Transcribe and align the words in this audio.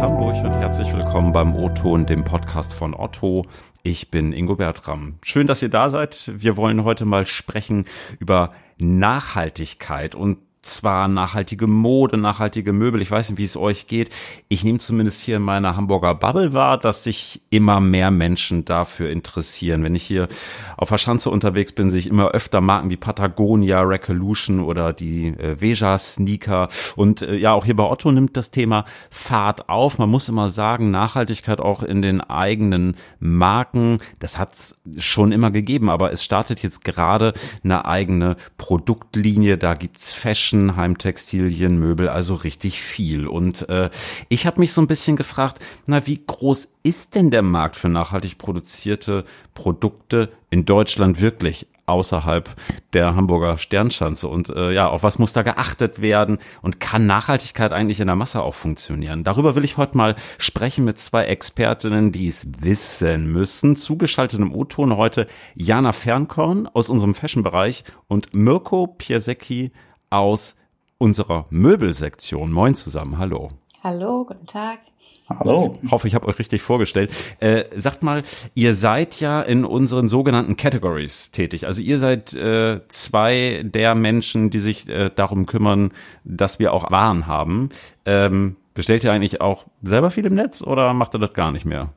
Hamburg 0.00 0.36
und 0.44 0.52
herzlich 0.52 0.92
willkommen 0.94 1.32
beim 1.32 1.56
O-Ton, 1.56 2.06
dem 2.06 2.22
Podcast 2.22 2.72
von 2.72 2.94
Otto. 2.94 3.44
Ich 3.82 4.12
bin 4.12 4.32
Ingo 4.32 4.54
Bertram. 4.54 5.18
Schön, 5.24 5.48
dass 5.48 5.60
ihr 5.60 5.70
da 5.70 5.90
seid. 5.90 6.30
Wir 6.32 6.56
wollen 6.56 6.84
heute 6.84 7.04
mal 7.04 7.26
sprechen 7.26 7.84
über 8.20 8.52
Nachhaltigkeit 8.78 10.14
und 10.14 10.38
zwar 10.62 11.08
nachhaltige 11.08 11.66
Mode, 11.66 12.16
nachhaltige 12.16 12.72
Möbel. 12.72 13.00
Ich 13.00 13.10
weiß 13.10 13.30
nicht, 13.30 13.38
wie 13.38 13.44
es 13.44 13.56
euch 13.56 13.86
geht. 13.86 14.10
Ich 14.48 14.64
nehme 14.64 14.78
zumindest 14.78 15.20
hier 15.20 15.36
in 15.36 15.42
meiner 15.42 15.76
Hamburger 15.76 16.14
Bubble 16.14 16.52
wahr, 16.52 16.78
dass 16.78 17.04
sich 17.04 17.42
immer 17.50 17.80
mehr 17.80 18.10
Menschen 18.10 18.64
dafür 18.64 19.10
interessieren. 19.10 19.84
Wenn 19.84 19.94
ich 19.94 20.02
hier 20.02 20.28
auf 20.76 20.88
der 20.88 20.98
Schanze 20.98 21.30
unterwegs 21.30 21.72
bin, 21.72 21.90
sehe 21.90 22.00
ich 22.00 22.06
immer 22.06 22.28
öfter 22.28 22.60
Marken 22.60 22.90
wie 22.90 22.96
Patagonia, 22.96 23.80
Recolution 23.80 24.60
oder 24.60 24.92
die 24.92 25.28
äh, 25.28 25.60
Veja 25.60 25.96
Sneaker. 25.96 26.68
Und 26.96 27.22
äh, 27.22 27.36
ja, 27.36 27.52
auch 27.52 27.64
hier 27.64 27.76
bei 27.76 27.84
Otto 27.84 28.10
nimmt 28.12 28.36
das 28.36 28.50
Thema 28.50 28.84
Fahrt 29.10 29.68
auf. 29.68 29.98
Man 29.98 30.10
muss 30.10 30.28
immer 30.28 30.48
sagen, 30.48 30.90
Nachhaltigkeit 30.90 31.60
auch 31.60 31.82
in 31.82 32.02
den 32.02 32.20
eigenen 32.20 32.96
Marken, 33.20 33.98
das 34.18 34.38
hat 34.38 34.54
es 34.54 34.80
schon 34.98 35.32
immer 35.32 35.50
gegeben, 35.50 35.88
aber 35.88 36.12
es 36.12 36.24
startet 36.24 36.62
jetzt 36.62 36.84
gerade 36.84 37.32
eine 37.62 37.84
eigene 37.84 38.36
Produktlinie. 38.56 39.56
Da 39.56 39.74
gibt's 39.74 40.12
Fashion 40.12 40.47
Fashion, 40.48 40.76
Heimtextilien, 40.76 41.78
Möbel, 41.78 42.08
also 42.08 42.32
richtig 42.32 42.80
viel. 42.80 43.26
Und 43.26 43.68
äh, 43.68 43.90
ich 44.30 44.46
habe 44.46 44.60
mich 44.60 44.72
so 44.72 44.80
ein 44.80 44.86
bisschen 44.86 45.16
gefragt, 45.16 45.58
na, 45.84 46.06
wie 46.06 46.22
groß 46.26 46.76
ist 46.82 47.14
denn 47.14 47.30
der 47.30 47.42
Markt 47.42 47.76
für 47.76 47.90
nachhaltig 47.90 48.38
produzierte 48.38 49.26
Produkte 49.52 50.30
in 50.48 50.64
Deutschland 50.64 51.20
wirklich? 51.20 51.66
außerhalb 51.88 52.54
der 52.92 53.16
Hamburger 53.16 53.56
Sternschanze 53.56 54.28
und 54.28 54.50
äh, 54.50 54.72
ja, 54.72 54.90
auf 54.90 55.02
was 55.02 55.18
muss 55.18 55.32
da 55.32 55.40
geachtet 55.40 56.02
werden 56.02 56.36
und 56.60 56.80
kann 56.80 57.06
Nachhaltigkeit 57.06 57.72
eigentlich 57.72 58.00
in 58.00 58.08
der 58.08 58.14
Masse 58.14 58.42
auch 58.42 58.54
funktionieren? 58.54 59.24
Darüber 59.24 59.54
will 59.54 59.64
ich 59.64 59.78
heute 59.78 59.96
mal 59.96 60.14
sprechen 60.36 60.84
mit 60.84 60.98
zwei 60.98 61.24
Expertinnen, 61.24 62.12
die 62.12 62.28
es 62.28 62.46
wissen 62.60 63.32
müssen. 63.32 63.74
Zugeschaltet 63.74 64.38
im 64.38 64.54
O-Ton 64.54 64.98
heute 64.98 65.26
Jana 65.54 65.92
Fernkorn 65.92 66.66
aus 66.66 66.90
unserem 66.90 67.14
Fashion-Bereich 67.14 67.84
und 68.06 68.34
Mirko 68.34 68.86
Piasecki 68.86 69.72
aus 70.10 70.56
unserer 70.98 71.46
Möbelsektion. 71.50 72.52
Moin 72.52 72.74
zusammen, 72.74 73.18
hallo. 73.18 73.50
Hallo, 73.82 74.24
guten 74.24 74.46
Tag. 74.46 74.80
Hallo. 75.28 75.76
Hoffe, 75.90 76.08
ich 76.08 76.14
habe 76.14 76.26
euch 76.26 76.38
richtig 76.38 76.62
vorgestellt. 76.62 77.10
Äh, 77.38 77.64
sagt 77.74 78.02
mal, 78.02 78.22
ihr 78.54 78.74
seid 78.74 79.20
ja 79.20 79.42
in 79.42 79.64
unseren 79.64 80.08
sogenannten 80.08 80.56
Categories 80.56 81.30
tätig. 81.32 81.66
Also 81.66 81.82
ihr 81.82 81.98
seid 81.98 82.34
äh, 82.34 82.80
zwei 82.88 83.62
der 83.62 83.94
Menschen, 83.94 84.50
die 84.50 84.58
sich 84.58 84.88
äh, 84.88 85.10
darum 85.14 85.44
kümmern, 85.46 85.92
dass 86.24 86.58
wir 86.58 86.72
auch 86.72 86.90
Waren 86.90 87.26
haben. 87.26 87.68
Ähm, 88.06 88.56
bestellt 88.72 89.04
ihr 89.04 89.12
eigentlich 89.12 89.40
auch 89.40 89.66
selber 89.82 90.10
viel 90.10 90.24
im 90.24 90.34
Netz 90.34 90.62
oder 90.62 90.94
macht 90.94 91.14
ihr 91.14 91.18
das 91.18 91.34
gar 91.34 91.52
nicht 91.52 91.66
mehr? 91.66 91.90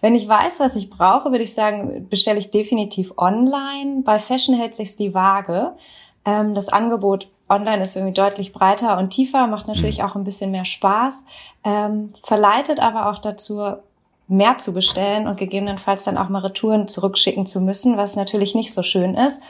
Wenn 0.00 0.16
ich 0.16 0.26
weiß, 0.26 0.58
was 0.58 0.74
ich 0.74 0.90
brauche, 0.90 1.30
würde 1.30 1.44
ich 1.44 1.54
sagen, 1.54 2.08
bestelle 2.08 2.40
ich 2.40 2.50
definitiv 2.50 3.12
online. 3.18 4.02
Bei 4.04 4.18
Fashion 4.18 4.56
hält 4.56 4.74
sich 4.74 4.96
die 4.96 5.14
Waage. 5.14 5.74
Ähm, 6.24 6.54
das 6.54 6.68
Angebot 6.68 7.28
online 7.48 7.82
ist 7.82 7.96
irgendwie 7.96 8.14
deutlich 8.14 8.52
breiter 8.52 8.98
und 8.98 9.10
tiefer, 9.10 9.46
macht 9.46 9.68
natürlich 9.68 9.98
mhm. 9.98 10.04
auch 10.04 10.14
ein 10.14 10.24
bisschen 10.24 10.50
mehr 10.50 10.64
Spaß, 10.64 11.26
ähm, 11.64 12.14
verleitet 12.22 12.80
aber 12.80 13.10
auch 13.10 13.18
dazu, 13.18 13.76
mehr 14.28 14.56
zu 14.56 14.72
bestellen 14.72 15.26
und 15.26 15.36
gegebenenfalls 15.36 16.04
dann 16.04 16.16
auch 16.16 16.28
mal 16.28 16.40
Retouren 16.40 16.88
zurückschicken 16.88 17.46
zu 17.46 17.60
müssen, 17.60 17.96
was 17.96 18.16
natürlich 18.16 18.54
nicht 18.54 18.72
so 18.72 18.82
schön 18.82 19.14
ist. 19.14 19.42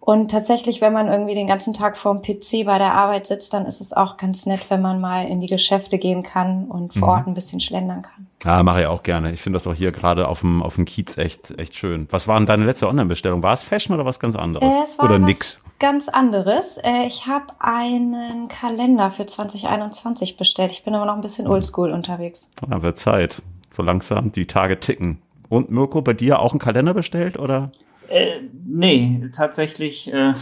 Und 0.00 0.30
tatsächlich, 0.30 0.80
wenn 0.80 0.94
man 0.94 1.08
irgendwie 1.08 1.34
den 1.34 1.46
ganzen 1.46 1.74
Tag 1.74 1.98
vorm 1.98 2.22
PC 2.22 2.64
bei 2.64 2.78
der 2.78 2.94
Arbeit 2.94 3.26
sitzt, 3.26 3.52
dann 3.52 3.66
ist 3.66 3.82
es 3.82 3.92
auch 3.92 4.16
ganz 4.16 4.46
nett, 4.46 4.70
wenn 4.70 4.80
man 4.80 4.98
mal 4.98 5.26
in 5.28 5.42
die 5.42 5.46
Geschäfte 5.46 5.98
gehen 5.98 6.22
kann 6.22 6.64
und 6.64 6.94
vor 6.94 7.08
mhm. 7.08 7.14
Ort 7.14 7.26
ein 7.26 7.34
bisschen 7.34 7.60
schlendern 7.60 8.02
kann. 8.02 8.26
Ja, 8.42 8.62
mache 8.62 8.80
ich 8.80 8.86
auch 8.86 9.02
gerne. 9.02 9.30
Ich 9.30 9.42
finde 9.42 9.58
das 9.58 9.66
auch 9.66 9.74
hier 9.74 9.92
gerade 9.92 10.26
auf 10.26 10.40
dem, 10.40 10.62
auf 10.62 10.76
dem 10.76 10.86
Kiez 10.86 11.18
echt, 11.18 11.50
echt 11.58 11.74
schön. 11.74 12.08
Was 12.10 12.26
war 12.26 12.38
denn 12.38 12.46
deine 12.46 12.64
letzte 12.64 12.88
Online-Bestellung? 12.88 13.42
War 13.42 13.52
es 13.52 13.62
Fashion 13.62 13.94
oder 13.94 14.06
was 14.06 14.18
ganz 14.18 14.36
anderes? 14.36 14.74
Äh, 14.74 14.82
es 14.82 14.98
war 14.98 15.04
oder 15.04 15.18
nix? 15.18 15.62
Ganz 15.78 16.08
anderes. 16.08 16.78
Äh, 16.78 17.06
ich 17.06 17.26
habe 17.26 17.46
einen 17.58 18.48
Kalender 18.48 19.10
für 19.10 19.26
2021 19.26 20.38
bestellt. 20.38 20.72
Ich 20.72 20.82
bin 20.82 20.94
aber 20.94 21.04
noch 21.04 21.14
ein 21.14 21.20
bisschen 21.20 21.46
oldschool 21.46 21.90
unterwegs. 21.90 22.50
Ja, 22.70 22.80
wird 22.80 22.98
Zeit. 22.98 23.42
So 23.70 23.82
langsam 23.82 24.32
die 24.32 24.46
Tage 24.46 24.80
ticken. 24.80 25.20
Und 25.50 25.70
Mirko, 25.70 26.00
bei 26.00 26.14
dir 26.14 26.38
auch 26.38 26.52
einen 26.52 26.58
Kalender 26.58 26.94
bestellt 26.94 27.38
oder? 27.38 27.70
Äh, 28.10 28.40
nee, 28.66 29.30
tatsächlich, 29.34 30.12
äh, 30.12 30.34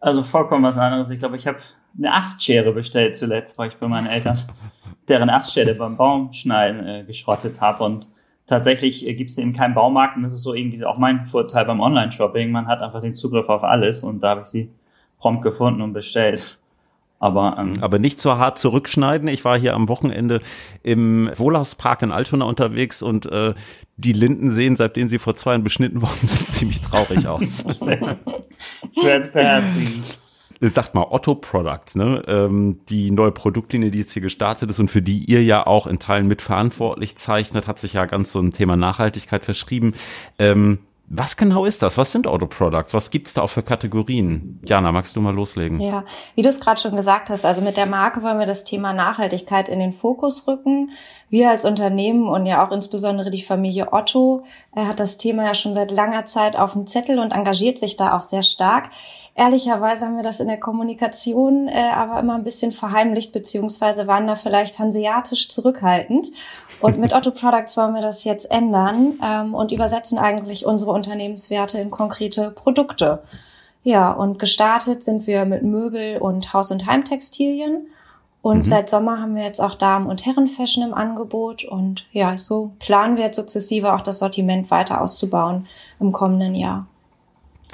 also 0.00 0.22
vollkommen 0.22 0.64
was 0.64 0.78
anderes. 0.78 1.10
Ich 1.10 1.18
glaube, 1.18 1.36
ich 1.36 1.46
habe 1.48 1.58
eine 1.98 2.14
Astschere 2.14 2.72
bestellt 2.72 3.16
zuletzt, 3.16 3.58
weil 3.58 3.70
ich 3.70 3.76
bei 3.76 3.88
meinen 3.88 4.06
Eltern 4.06 4.38
deren 5.08 5.28
Astschere 5.28 5.74
beim 5.74 5.96
Baumschneiden 5.96 6.86
äh, 6.86 7.04
geschrottet 7.04 7.60
habe. 7.60 7.82
Und 7.82 8.06
tatsächlich 8.46 9.06
äh, 9.06 9.14
gibt 9.14 9.30
es 9.30 9.38
eben 9.38 9.52
keinen 9.52 9.74
Baumarkt 9.74 10.16
und 10.16 10.22
das 10.22 10.32
ist 10.32 10.42
so 10.42 10.54
irgendwie 10.54 10.84
auch 10.84 10.96
mein 10.96 11.26
Vorteil 11.26 11.64
beim 11.64 11.80
Online-Shopping. 11.80 12.52
Man 12.52 12.68
hat 12.68 12.80
einfach 12.80 13.00
den 13.00 13.16
Zugriff 13.16 13.48
auf 13.48 13.64
alles 13.64 14.04
und 14.04 14.20
da 14.20 14.30
habe 14.30 14.42
ich 14.42 14.48
sie 14.48 14.70
prompt 15.18 15.42
gefunden 15.42 15.82
und 15.82 15.92
bestellt. 15.92 16.58
Aber, 17.22 17.56
ähm, 17.56 17.74
aber 17.80 18.00
nicht 18.00 18.18
so 18.18 18.36
hart 18.36 18.58
zurückschneiden. 18.58 19.28
Ich 19.28 19.44
war 19.44 19.56
hier 19.56 19.74
am 19.74 19.88
Wochenende 19.88 20.40
im 20.82 21.30
Wohlhauspark 21.36 22.02
in 22.02 22.10
Altona 22.10 22.46
unterwegs 22.46 23.00
und 23.00 23.26
äh, 23.26 23.54
die 23.96 24.12
Linden 24.12 24.50
sehen, 24.50 24.74
seitdem 24.74 25.08
sie 25.08 25.20
vor 25.20 25.36
zwei 25.36 25.52
Jahren 25.52 25.62
beschnitten 25.62 26.02
worden 26.02 26.26
sind, 26.26 26.52
ziemlich 26.52 26.80
traurig 26.80 27.28
aus. 27.28 27.62
beherzigen. 29.32 30.02
Sagt 30.60 30.96
mal 30.96 31.06
Otto 31.10 31.36
Products, 31.36 31.94
ne? 31.94 32.24
Ähm, 32.26 32.80
die 32.88 33.12
neue 33.12 33.30
Produktlinie, 33.30 33.92
die 33.92 33.98
jetzt 33.98 34.12
hier 34.12 34.22
gestartet 34.22 34.70
ist 34.70 34.80
und 34.80 34.88
für 34.88 35.02
die 35.02 35.24
ihr 35.24 35.44
ja 35.44 35.64
auch 35.64 35.86
in 35.86 36.00
Teilen 36.00 36.26
mitverantwortlich 36.26 37.14
zeichnet, 37.14 37.68
hat 37.68 37.78
sich 37.78 37.92
ja 37.92 38.06
ganz 38.06 38.32
so 38.32 38.40
ein 38.40 38.52
Thema 38.52 38.76
Nachhaltigkeit 38.76 39.44
verschrieben. 39.44 39.94
Ähm, 40.40 40.80
was 41.14 41.36
genau 41.36 41.66
ist 41.66 41.82
das? 41.82 41.98
Was 41.98 42.10
sind 42.10 42.26
Auto 42.26 42.46
Products? 42.46 42.94
Was 42.94 43.10
gibt's 43.10 43.34
da 43.34 43.42
auch 43.42 43.50
für 43.50 43.62
Kategorien? 43.62 44.58
Jana, 44.64 44.92
magst 44.92 45.14
du 45.14 45.20
mal 45.20 45.34
loslegen? 45.34 45.78
Ja, 45.78 46.04
wie 46.34 46.42
du 46.42 46.48
es 46.48 46.58
gerade 46.58 46.80
schon 46.80 46.96
gesagt 46.96 47.28
hast, 47.28 47.44
also 47.44 47.60
mit 47.60 47.76
der 47.76 47.84
Marke 47.84 48.22
wollen 48.22 48.38
wir 48.38 48.46
das 48.46 48.64
Thema 48.64 48.94
Nachhaltigkeit 48.94 49.68
in 49.68 49.78
den 49.78 49.92
Fokus 49.92 50.48
rücken. 50.48 50.92
Wir 51.28 51.50
als 51.50 51.66
Unternehmen 51.66 52.28
und 52.28 52.46
ja 52.46 52.66
auch 52.66 52.72
insbesondere 52.72 53.30
die 53.30 53.42
Familie 53.42 53.92
Otto 53.92 54.44
äh, 54.74 54.86
hat 54.86 55.00
das 55.00 55.18
Thema 55.18 55.44
ja 55.44 55.54
schon 55.54 55.74
seit 55.74 55.90
langer 55.90 56.24
Zeit 56.24 56.56
auf 56.56 56.72
dem 56.72 56.86
Zettel 56.86 57.18
und 57.18 57.32
engagiert 57.32 57.76
sich 57.76 57.96
da 57.96 58.16
auch 58.16 58.22
sehr 58.22 58.42
stark. 58.42 58.88
Ehrlicherweise 59.34 60.06
haben 60.06 60.16
wir 60.16 60.22
das 60.22 60.40
in 60.40 60.48
der 60.48 60.60
Kommunikation 60.60 61.68
äh, 61.68 61.90
aber 61.94 62.20
immer 62.20 62.36
ein 62.36 62.44
bisschen 62.44 62.72
verheimlicht, 62.72 63.32
beziehungsweise 63.32 64.06
waren 64.06 64.26
da 64.26 64.34
vielleicht 64.34 64.78
hanseatisch 64.78 65.48
zurückhaltend. 65.48 66.28
Und 66.82 66.98
mit 66.98 67.14
Otto 67.14 67.30
Products 67.30 67.76
wollen 67.76 67.94
wir 67.94 68.02
das 68.02 68.24
jetzt 68.24 68.50
ändern 68.50 69.14
ähm, 69.22 69.54
und 69.54 69.72
übersetzen 69.72 70.18
eigentlich 70.18 70.66
unsere 70.66 70.90
Unternehmenswerte 70.90 71.78
in 71.78 71.90
konkrete 71.90 72.50
Produkte. 72.50 73.22
Ja, 73.84 74.12
und 74.12 74.38
gestartet 74.38 75.02
sind 75.02 75.26
wir 75.26 75.44
mit 75.44 75.62
Möbel 75.62 76.18
und 76.18 76.52
Haus- 76.52 76.70
und 76.70 76.86
Heimtextilien. 76.86 77.86
Und 78.42 78.58
mhm. 78.58 78.64
seit 78.64 78.90
Sommer 78.90 79.20
haben 79.20 79.36
wir 79.36 79.44
jetzt 79.44 79.60
auch 79.60 79.76
Damen- 79.76 80.08
und 80.08 80.26
Herrenfashion 80.26 80.84
im 80.84 80.94
Angebot. 80.94 81.64
Und 81.64 82.06
ja, 82.12 82.36
so 82.36 82.72
planen 82.80 83.16
wir 83.16 83.24
jetzt 83.24 83.36
sukzessive 83.36 83.92
auch 83.94 84.00
das 84.00 84.18
Sortiment 84.18 84.70
weiter 84.70 85.00
auszubauen 85.00 85.66
im 86.00 86.10
kommenden 86.10 86.56
Jahr. 86.56 86.86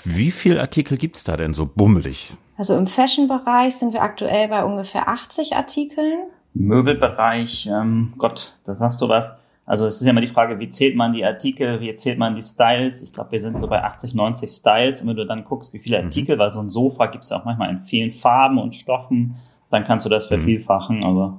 Wie 0.05 0.31
viele 0.31 0.61
Artikel 0.61 0.99
gibt's 0.99 1.25
da 1.25 1.37
denn 1.37 1.55
so 1.55 1.67
bummelig? 1.67 2.37
Also 2.59 2.77
im 2.77 2.87
Fashion-Bereich 2.87 3.77
sind 3.77 3.95
wir 3.95 4.03
aktuell 4.03 4.49
bei 4.49 4.65
ungefähr 4.65 5.09
80 5.09 5.57
Artikeln. 5.57 6.19
Möbelbereich, 6.59 7.69
ähm, 7.73 8.15
Gott, 8.19 8.55
da 8.65 8.75
sagst 8.75 9.01
du 9.01 9.09
was. 9.09 9.37
Also 9.65 9.87
es 9.87 9.97
ist 10.01 10.07
ja 10.07 10.11
immer 10.11 10.23
die 10.23 10.29
Frage, 10.29 10.59
wie 10.59 10.71
zählt 10.71 10.97
man 10.97 11.13
die 11.13 11.25
Artikel, 11.25 11.81
wie 11.81 11.95
zählt 11.95 12.19
man 12.19 12.35
die 12.35 12.43
Styles? 12.43 13.03
Ich 13.03 13.13
glaube, 13.13 13.33
wir 13.33 13.41
sind 13.41 13.61
so 13.61 13.67
bei 13.69 13.85
80, 13.85 14.15
90 14.15 14.51
Styles. 14.51 15.03
Und 15.03 15.09
wenn 15.09 15.17
du 15.17 15.27
dann 15.27 15.45
guckst, 15.45 15.75
wie 15.75 15.79
viele 15.79 15.99
mhm. 15.99 16.07
Artikel, 16.07 16.37
mhm. 16.37 16.41
weil 16.41 16.51
so 16.51 16.61
ein 16.61 16.71
Sofa 16.71 17.07
gibt 17.07 17.25
es 17.25 17.31
ja 17.31 17.39
auch 17.39 17.45
manchmal 17.45 17.71
in 17.71 17.83
vielen 17.85 18.11
Farben 18.11 18.59
und 18.59 18.75
Stoffen, 18.75 19.35
dann 19.71 19.85
kannst 19.85 20.07
du 20.07 20.11
das 20.11 20.25
mhm. 20.25 20.37
vervielfachen, 20.37 20.99
mhm. 20.99 21.05
aber 21.05 21.39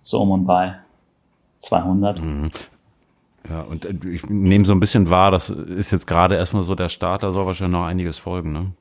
so 0.00 0.20
um 0.20 0.32
und 0.32 0.44
bei 0.44 0.74
200. 1.58 2.20
Mhm. 2.20 2.50
Ja, 3.48 3.60
und 3.62 3.84
äh, 3.84 3.94
ich 4.08 4.28
nehme 4.28 4.64
so 4.64 4.72
ein 4.72 4.80
bisschen 4.80 5.08
wahr, 5.08 5.30
das 5.30 5.48
ist 5.48 5.90
jetzt 5.92 6.06
gerade 6.06 6.34
erstmal 6.34 6.62
so 6.62 6.74
der 6.74 6.88
Start, 6.88 7.22
da 7.22 7.32
soll 7.32 7.46
wahrscheinlich 7.46 7.78
noch 7.78 7.86
einiges 7.86 8.18
folgen, 8.18 8.52
ne? 8.52 8.72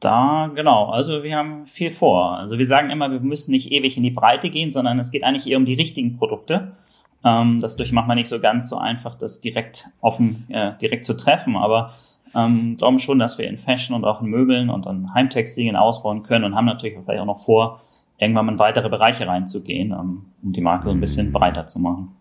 Da, 0.00 0.50
genau. 0.54 0.90
Also 0.90 1.22
wir 1.22 1.36
haben 1.36 1.66
viel 1.66 1.90
vor. 1.90 2.36
Also 2.36 2.58
wir 2.58 2.66
sagen 2.66 2.90
immer, 2.90 3.10
wir 3.10 3.20
müssen 3.20 3.50
nicht 3.50 3.72
ewig 3.72 3.96
in 3.96 4.02
die 4.02 4.10
Breite 4.10 4.50
gehen, 4.50 4.70
sondern 4.70 4.98
es 4.98 5.10
geht 5.10 5.24
eigentlich 5.24 5.46
eher 5.46 5.56
um 5.56 5.64
die 5.64 5.74
richtigen 5.74 6.16
Produkte. 6.16 6.76
Ähm, 7.24 7.58
das 7.58 7.76
durch 7.76 7.92
macht 7.92 8.06
man 8.06 8.16
nicht 8.16 8.28
so 8.28 8.38
ganz 8.40 8.68
so 8.68 8.76
einfach, 8.76 9.14
das 9.16 9.40
direkt 9.40 9.88
offen, 10.00 10.46
äh, 10.50 10.72
direkt 10.80 11.04
zu 11.06 11.16
treffen. 11.16 11.56
Aber 11.56 11.94
ähm, 12.34 12.76
glauben 12.76 12.98
schon, 12.98 13.18
dass 13.18 13.38
wir 13.38 13.48
in 13.48 13.58
Fashion 13.58 13.96
und 13.96 14.04
auch 14.04 14.20
in 14.20 14.28
Möbeln 14.28 14.68
und 14.68 14.86
in 14.86 15.12
Heimtextilien 15.14 15.76
ausbauen 15.76 16.22
können 16.22 16.44
und 16.44 16.54
haben 16.54 16.66
natürlich 16.66 16.96
vielleicht 17.04 17.20
auch 17.20 17.26
noch 17.26 17.40
vor, 17.40 17.82
irgendwann 18.18 18.46
mal 18.46 18.52
in 18.52 18.58
weitere 18.58 18.88
Bereiche 18.88 19.26
reinzugehen, 19.26 19.92
ähm, 19.92 20.26
um 20.42 20.52
die 20.52 20.60
Marke 20.60 20.84
so 20.84 20.90
ein 20.90 21.00
bisschen 21.00 21.32
breiter 21.32 21.66
zu 21.66 21.78
machen. 21.78 22.14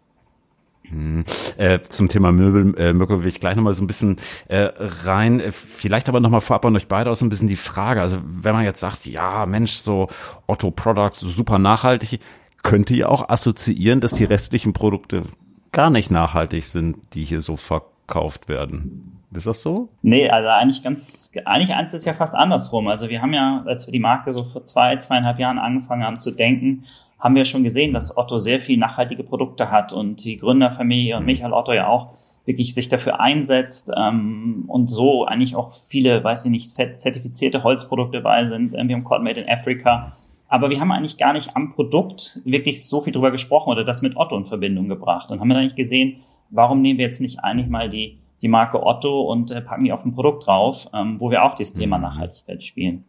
Mhm. 0.91 1.25
Äh, 1.57 1.79
zum 1.81 2.07
Thema 2.07 2.31
Möbel, 2.31 2.77
äh, 2.77 2.93
Mirko, 2.93 3.21
will 3.21 3.29
ich 3.29 3.39
gleich 3.39 3.55
nochmal 3.55 3.73
so 3.73 3.83
ein 3.83 3.87
bisschen 3.87 4.17
äh, 4.47 4.69
rein. 5.05 5.39
Äh, 5.39 5.51
vielleicht 5.51 6.09
aber 6.09 6.19
nochmal 6.19 6.41
vorab 6.41 6.65
an 6.65 6.75
euch 6.75 6.87
beide 6.87 7.09
aus 7.09 7.19
so 7.19 7.25
ein 7.25 7.29
bisschen 7.29 7.47
die 7.47 7.55
Frage. 7.55 8.01
Also 8.01 8.17
wenn 8.25 8.55
man 8.55 8.63
jetzt 8.63 8.79
sagt, 8.79 9.05
ja, 9.05 9.45
Mensch, 9.45 9.73
so 9.73 10.07
Otto 10.47 10.71
Products, 10.71 11.19
super 11.19 11.59
nachhaltig, 11.59 12.19
könnte 12.63 12.95
ja 12.95 13.09
auch 13.09 13.29
assoziieren, 13.29 14.01
dass 14.01 14.13
die 14.13 14.23
restlichen 14.23 14.73
Produkte 14.73 15.23
gar 15.71 15.89
nicht 15.89 16.09
nachhaltig 16.09 16.63
sind, 16.63 16.97
die 17.13 17.23
hier 17.23 17.41
so 17.41 17.57
verkauft 17.57 18.49
werden. 18.49 19.11
Ist 19.33 19.45
das 19.45 19.61
so? 19.61 19.89
Nee, 20.01 20.29
also 20.29 20.47
eigentlich 20.47 20.81
ganz, 20.81 21.31
eigentlich 21.45 21.75
eins 21.75 21.93
ist 21.93 22.05
ja 22.05 22.13
fast 22.13 22.33
andersrum. 22.33 22.87
Also 22.87 23.09
wir 23.09 23.21
haben 23.21 23.33
ja, 23.33 23.63
als 23.65 23.85
wir 23.85 23.91
die 23.91 23.99
Marke 23.99 24.31
so 24.31 24.43
vor 24.43 24.63
zwei, 24.63 24.95
zweieinhalb 24.97 25.37
Jahren 25.37 25.59
angefangen 25.59 26.03
haben 26.03 26.19
zu 26.19 26.31
denken, 26.31 26.85
haben 27.19 27.35
wir 27.35 27.45
schon 27.45 27.63
gesehen, 27.63 27.93
dass 27.93 28.17
Otto 28.17 28.37
sehr 28.37 28.59
viel 28.59 28.77
nachhaltige 28.77 29.23
Produkte 29.23 29.71
hat 29.71 29.93
und 29.93 30.23
die 30.23 30.37
Gründerfamilie 30.37 31.19
und. 31.19 31.25
Michael 31.25 31.53
Otto 31.53 31.73
ja 31.73 31.87
auch 31.87 32.13
wirklich 32.45 32.75
sich 32.75 32.89
dafür 32.89 33.19
einsetzt 33.19 33.91
ähm, 33.95 34.65
und 34.67 34.89
so 34.89 35.25
eigentlich 35.25 35.55
auch 35.55 35.71
viele, 35.71 36.23
weiß 36.23 36.45
ich 36.45 36.51
nicht, 36.51 36.99
zertifizierte 36.99 37.63
Holzprodukte 37.63 38.21
bei 38.21 38.43
sind. 38.43 38.73
Wir 38.73 38.79
haben 38.79 39.03
Cotton 39.03 39.23
Made 39.23 39.41
in 39.41 39.49
Africa. 39.49 40.15
Aber 40.47 40.69
wir 40.69 40.79
haben 40.79 40.91
eigentlich 40.91 41.17
gar 41.17 41.33
nicht 41.33 41.55
am 41.55 41.73
Produkt 41.73 42.39
wirklich 42.45 42.85
so 42.85 43.01
viel 43.01 43.11
drüber 43.11 43.31
gesprochen 43.31 43.71
oder 43.71 43.83
das 43.83 44.03
mit 44.03 44.15
Otto 44.15 44.37
in 44.37 44.45
Verbindung 44.45 44.87
gebracht. 44.87 45.31
Und 45.31 45.39
haben 45.39 45.47
wir 45.47 45.55
dann 45.55 45.63
nicht 45.63 45.75
gesehen, 45.75 46.17
warum 46.51 46.81
nehmen 46.81 46.99
wir 46.99 47.05
jetzt 47.05 47.19
nicht 47.19 47.39
eigentlich 47.39 47.67
mal 47.67 47.89
die, 47.89 48.19
die 48.43 48.47
Marke 48.47 48.83
Otto 48.83 49.21
und 49.21 49.49
äh, 49.49 49.61
packen 49.61 49.85
die 49.85 49.91
auf 49.91 50.05
ein 50.05 50.13
Produkt 50.13 50.45
drauf, 50.45 50.87
ähm, 50.93 51.19
wo 51.19 51.31
wir 51.31 51.43
auch 51.43 51.55
das 51.55 51.73
Thema 51.73 51.97
mhm. 51.97 52.03
Nachhaltigkeit 52.03 52.63
spielen. 52.63 53.05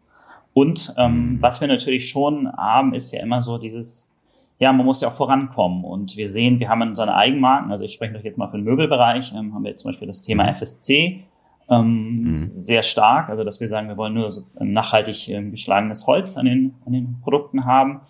Und 0.57 0.95
ähm, 0.97 1.37
was 1.43 1.61
wir 1.61 1.69
natürlich 1.69 2.09
schon 2.09 2.51
haben, 2.51 2.95
ist 2.95 3.13
ja 3.13 3.21
immer 3.21 3.43
so 3.43 3.59
dieses, 3.59 4.11
ja, 4.59 4.73
man 4.73 4.87
muss 4.87 5.03
ja 5.03 5.09
auch 5.09 5.13
vorankommen. 5.13 5.85
Und 5.85 6.17
wir 6.17 6.31
sehen, 6.31 6.61
wir 6.61 6.71
haben 6.71 6.81
eine 6.81 7.15
Eigenmarken, 7.15 7.71
also 7.71 7.85
ich 7.85 7.93
spreche 7.93 8.15
doch 8.15 8.25
jetzt 8.25 8.39
mal 8.39 8.49
für 8.49 8.57
den 8.57 8.65
Möbelbereich, 8.65 9.35
ähm, 9.35 9.53
haben 9.53 9.65
wir 9.65 9.77
zum 9.77 9.91
Beispiel 9.91 10.09
das 10.09 10.23
Thema 10.23 10.49
FSC, 10.49 11.25
ähm, 11.69 12.23
mhm. 12.23 12.37
sehr 12.37 12.83
stark, 12.83 13.29
also 13.29 13.45
dass 13.45 13.61
wir 13.61 13.69
sagen, 13.69 13.89
wir 13.89 13.99
wollen 13.99 14.15
nur 14.15 14.31
so 14.31 14.45
nachhaltig 14.59 15.29
ähm, 15.29 15.51
geschlagenes 15.51 16.07
Holz 16.07 16.39
an 16.39 16.47
den, 16.47 16.75
an 16.87 16.95
den 16.95 17.21
Produkten 17.23 17.67
haben. 17.67 18.01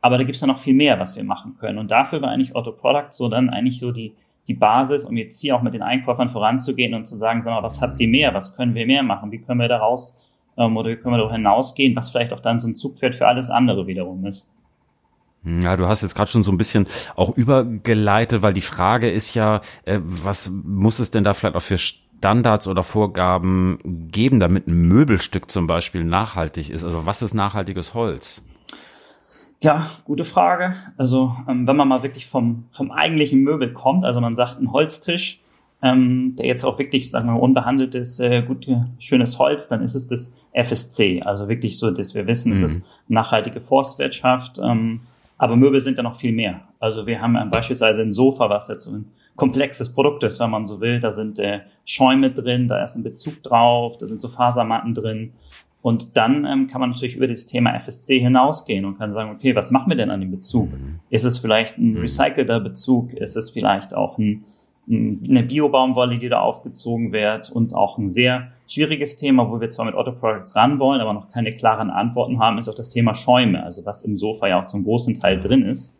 Aber 0.00 0.16
da 0.16 0.22
gibt's 0.22 0.40
ja 0.40 0.46
noch 0.46 0.58
viel 0.58 0.74
mehr, 0.74 1.00
was 1.00 1.16
wir 1.16 1.24
machen 1.24 1.56
können. 1.58 1.76
Und 1.76 1.90
dafür 1.90 2.22
war 2.22 2.30
eigentlich 2.30 2.54
Auto 2.54 2.70
Product 2.70 3.10
so 3.10 3.26
dann 3.26 3.50
eigentlich 3.50 3.80
so 3.80 3.90
die, 3.90 4.12
die 4.46 4.54
Basis, 4.54 5.04
um 5.04 5.16
jetzt 5.16 5.40
hier 5.40 5.56
auch 5.56 5.62
mit 5.62 5.74
den 5.74 5.82
Einkäufern 5.82 6.28
voranzugehen 6.28 6.94
und 6.94 7.04
zu 7.04 7.16
sagen, 7.16 7.42
sag 7.42 7.50
mal, 7.50 7.64
was 7.64 7.82
habt 7.82 7.98
ihr 7.98 8.06
mehr? 8.06 8.32
Was 8.32 8.54
können 8.54 8.76
wir 8.76 8.86
mehr 8.86 9.02
machen? 9.02 9.32
Wie 9.32 9.38
können 9.38 9.58
wir 9.58 9.66
daraus 9.66 10.16
ähm, 10.56 10.76
oder 10.76 10.96
können 10.96 11.14
wir 11.14 11.18
darüber 11.18 11.34
hinausgehen, 11.34 11.96
was 11.96 12.10
vielleicht 12.10 12.32
auch 12.32 12.40
dann 12.40 12.60
so 12.60 12.68
ein 12.68 12.74
Zugpferd 12.74 13.14
für 13.14 13.26
alles 13.26 13.50
andere 13.50 13.86
wiederum 13.86 14.24
ist. 14.26 14.48
Ja, 15.44 15.76
du 15.76 15.86
hast 15.86 16.02
jetzt 16.02 16.16
gerade 16.16 16.28
schon 16.30 16.42
so 16.42 16.50
ein 16.50 16.58
bisschen 16.58 16.88
auch 17.14 17.36
übergeleitet, 17.36 18.42
weil 18.42 18.52
die 18.52 18.60
Frage 18.60 19.10
ist 19.10 19.34
ja, 19.34 19.60
äh, 19.84 20.00
was 20.02 20.50
muss 20.50 20.98
es 20.98 21.12
denn 21.12 21.22
da 21.22 21.34
vielleicht 21.34 21.54
auch 21.54 21.62
für 21.62 21.78
Standards 21.78 22.66
oder 22.66 22.82
Vorgaben 22.82 24.08
geben, 24.10 24.40
damit 24.40 24.66
ein 24.66 24.74
Möbelstück 24.74 25.48
zum 25.50 25.68
Beispiel 25.68 26.02
nachhaltig 26.02 26.70
ist? 26.70 26.82
Also 26.82 27.06
was 27.06 27.22
ist 27.22 27.34
nachhaltiges 27.34 27.94
Holz? 27.94 28.42
Ja, 29.62 29.90
gute 30.04 30.24
Frage. 30.24 30.74
Also 30.96 31.34
ähm, 31.48 31.66
wenn 31.66 31.76
man 31.76 31.88
mal 31.88 32.02
wirklich 32.02 32.26
vom, 32.26 32.64
vom 32.72 32.90
eigentlichen 32.90 33.42
Möbel 33.42 33.72
kommt, 33.72 34.04
also 34.04 34.20
man 34.20 34.34
sagt 34.34 34.60
ein 34.60 34.72
Holztisch, 34.72 35.40
ähm, 35.82 36.34
der 36.38 36.46
jetzt 36.46 36.64
auch 36.64 36.78
wirklich, 36.78 37.10
sagen 37.10 37.28
wir, 37.28 37.40
unbehandeltes, 37.40 38.18
äh, 38.20 38.42
gut, 38.42 38.66
schönes 38.98 39.38
Holz, 39.38 39.68
dann 39.68 39.82
ist 39.82 39.94
es 39.94 40.08
das 40.08 40.34
FSC. 40.52 41.22
Also 41.22 41.48
wirklich 41.48 41.78
so, 41.78 41.90
dass 41.90 42.14
wir 42.14 42.26
wissen, 42.26 42.50
mhm. 42.50 42.64
es 42.64 42.72
ist 42.72 42.82
nachhaltige 43.08 43.60
Forstwirtschaft. 43.60 44.58
Ähm, 44.62 45.00
aber 45.38 45.56
Möbel 45.56 45.80
sind 45.80 45.98
ja 45.98 46.02
noch 46.02 46.16
viel 46.16 46.32
mehr. 46.32 46.62
Also 46.80 47.06
wir 47.06 47.20
haben 47.20 47.50
beispielsweise 47.50 48.00
ein 48.00 48.12
Sofa, 48.12 48.48
was 48.48 48.68
jetzt 48.68 48.84
so 48.84 48.90
ein 48.90 49.06
komplexes 49.36 49.92
Produkt 49.92 50.22
ist, 50.24 50.40
wenn 50.40 50.50
man 50.50 50.66
so 50.66 50.80
will. 50.80 50.98
Da 50.98 51.12
sind 51.12 51.38
äh, 51.38 51.60
Schäume 51.84 52.30
drin, 52.30 52.68
da 52.68 52.82
ist 52.82 52.96
ein 52.96 53.02
Bezug 53.02 53.42
drauf, 53.42 53.98
da 53.98 54.06
sind 54.06 54.20
so 54.20 54.28
Fasermatten 54.28 54.94
drin. 54.94 55.32
Und 55.82 56.16
dann 56.16 56.46
ähm, 56.46 56.66
kann 56.66 56.80
man 56.80 56.90
natürlich 56.90 57.16
über 57.16 57.28
das 57.28 57.46
Thema 57.46 57.78
FSC 57.78 58.18
hinausgehen 58.18 58.84
und 58.84 58.98
kann 58.98 59.12
sagen, 59.12 59.30
okay, 59.30 59.54
was 59.54 59.70
machen 59.70 59.90
wir 59.90 59.96
denn 59.96 60.10
an 60.10 60.20
dem 60.20 60.32
Bezug? 60.32 60.72
Mhm. 60.72 61.00
Ist 61.10 61.24
es 61.24 61.38
vielleicht 61.38 61.78
ein 61.78 61.92
mhm. 61.92 61.98
recycelter 61.98 62.58
Bezug? 62.60 63.12
Ist 63.12 63.36
es 63.36 63.50
vielleicht 63.50 63.94
auch 63.94 64.18
ein 64.18 64.44
eine 64.88 65.42
Biobaumwolle, 65.42 66.18
die 66.18 66.28
da 66.28 66.40
aufgezogen 66.40 67.12
wird 67.12 67.50
und 67.50 67.74
auch 67.74 67.98
ein 67.98 68.08
sehr 68.08 68.52
schwieriges 68.68 69.16
Thema, 69.16 69.50
wo 69.50 69.60
wir 69.60 69.70
zwar 69.70 69.86
mit 69.86 69.94
Otto 69.94 70.12
Products 70.12 70.54
ran 70.54 70.78
wollen, 70.78 71.00
aber 71.00 71.12
noch 71.12 71.30
keine 71.30 71.50
klaren 71.50 71.90
Antworten 71.90 72.38
haben, 72.38 72.58
ist 72.58 72.68
auch 72.68 72.74
das 72.74 72.88
Thema 72.88 73.14
Schäume, 73.14 73.64
also 73.64 73.84
was 73.84 74.02
im 74.02 74.16
Sofa 74.16 74.46
ja 74.46 74.62
auch 74.62 74.66
zum 74.66 74.84
großen 74.84 75.14
Teil 75.18 75.40
drin 75.40 75.62
ist, 75.62 75.98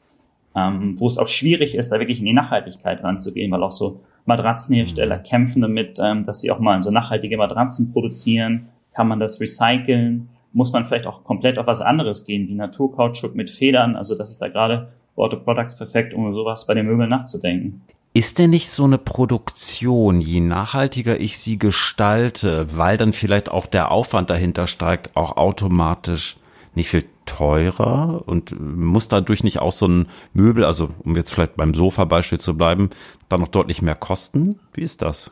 ähm, 0.54 0.94
wo 0.98 1.08
es 1.08 1.18
auch 1.18 1.28
schwierig 1.28 1.74
ist, 1.74 1.90
da 1.90 1.98
wirklich 1.98 2.20
in 2.20 2.26
die 2.26 2.32
Nachhaltigkeit 2.32 3.02
ranzugehen, 3.02 3.50
weil 3.50 3.62
auch 3.62 3.72
so 3.72 4.00
Matratzenhersteller 4.24 5.18
kämpfen 5.18 5.62
damit, 5.62 5.98
ähm, 6.00 6.24
dass 6.24 6.40
sie 6.40 6.50
auch 6.50 6.60
mal 6.60 6.82
so 6.82 6.90
nachhaltige 6.90 7.36
Matratzen 7.36 7.92
produzieren. 7.92 8.68
Kann 8.94 9.08
man 9.08 9.20
das 9.20 9.40
recyceln? 9.40 10.28
Muss 10.52 10.72
man 10.72 10.84
vielleicht 10.84 11.06
auch 11.06 11.24
komplett 11.24 11.58
auf 11.58 11.66
was 11.66 11.80
anderes 11.80 12.24
gehen, 12.24 12.48
wie 12.48 12.54
Naturkautschuk 12.54 13.34
mit 13.34 13.50
Federn? 13.50 13.94
Also 13.96 14.16
das 14.16 14.30
ist 14.30 14.42
da 14.42 14.48
gerade 14.48 14.88
Auto 15.16 15.36
Products 15.38 15.76
perfekt, 15.76 16.14
um 16.14 16.32
sowas 16.34 16.66
bei 16.66 16.74
den 16.74 16.86
Möbeln 16.86 17.10
nachzudenken. 17.10 17.82
Ist 18.16 18.38
denn 18.38 18.48
nicht 18.48 18.70
so 18.70 18.84
eine 18.84 18.96
Produktion, 18.96 20.22
je 20.22 20.40
nachhaltiger 20.40 21.20
ich 21.20 21.36
sie 21.36 21.58
gestalte, 21.58 22.66
weil 22.74 22.96
dann 22.96 23.12
vielleicht 23.12 23.50
auch 23.50 23.66
der 23.66 23.90
Aufwand 23.90 24.30
dahinter 24.30 24.66
steigt, 24.66 25.14
auch 25.18 25.36
automatisch 25.36 26.38
nicht 26.74 26.88
viel 26.88 27.04
teurer 27.26 28.22
und 28.24 28.58
muss 28.58 29.08
dadurch 29.08 29.44
nicht 29.44 29.58
auch 29.58 29.72
so 29.72 29.86
ein 29.86 30.06
Möbel, 30.32 30.64
also 30.64 30.88
um 31.04 31.14
jetzt 31.14 31.34
vielleicht 31.34 31.56
beim 31.56 31.74
Sofa-Beispiel 31.74 32.40
zu 32.40 32.56
bleiben, 32.56 32.88
dann 33.28 33.40
noch 33.40 33.48
deutlich 33.48 33.82
mehr 33.82 33.96
kosten? 33.96 34.58
Wie 34.72 34.80
ist 34.80 35.02
das? 35.02 35.30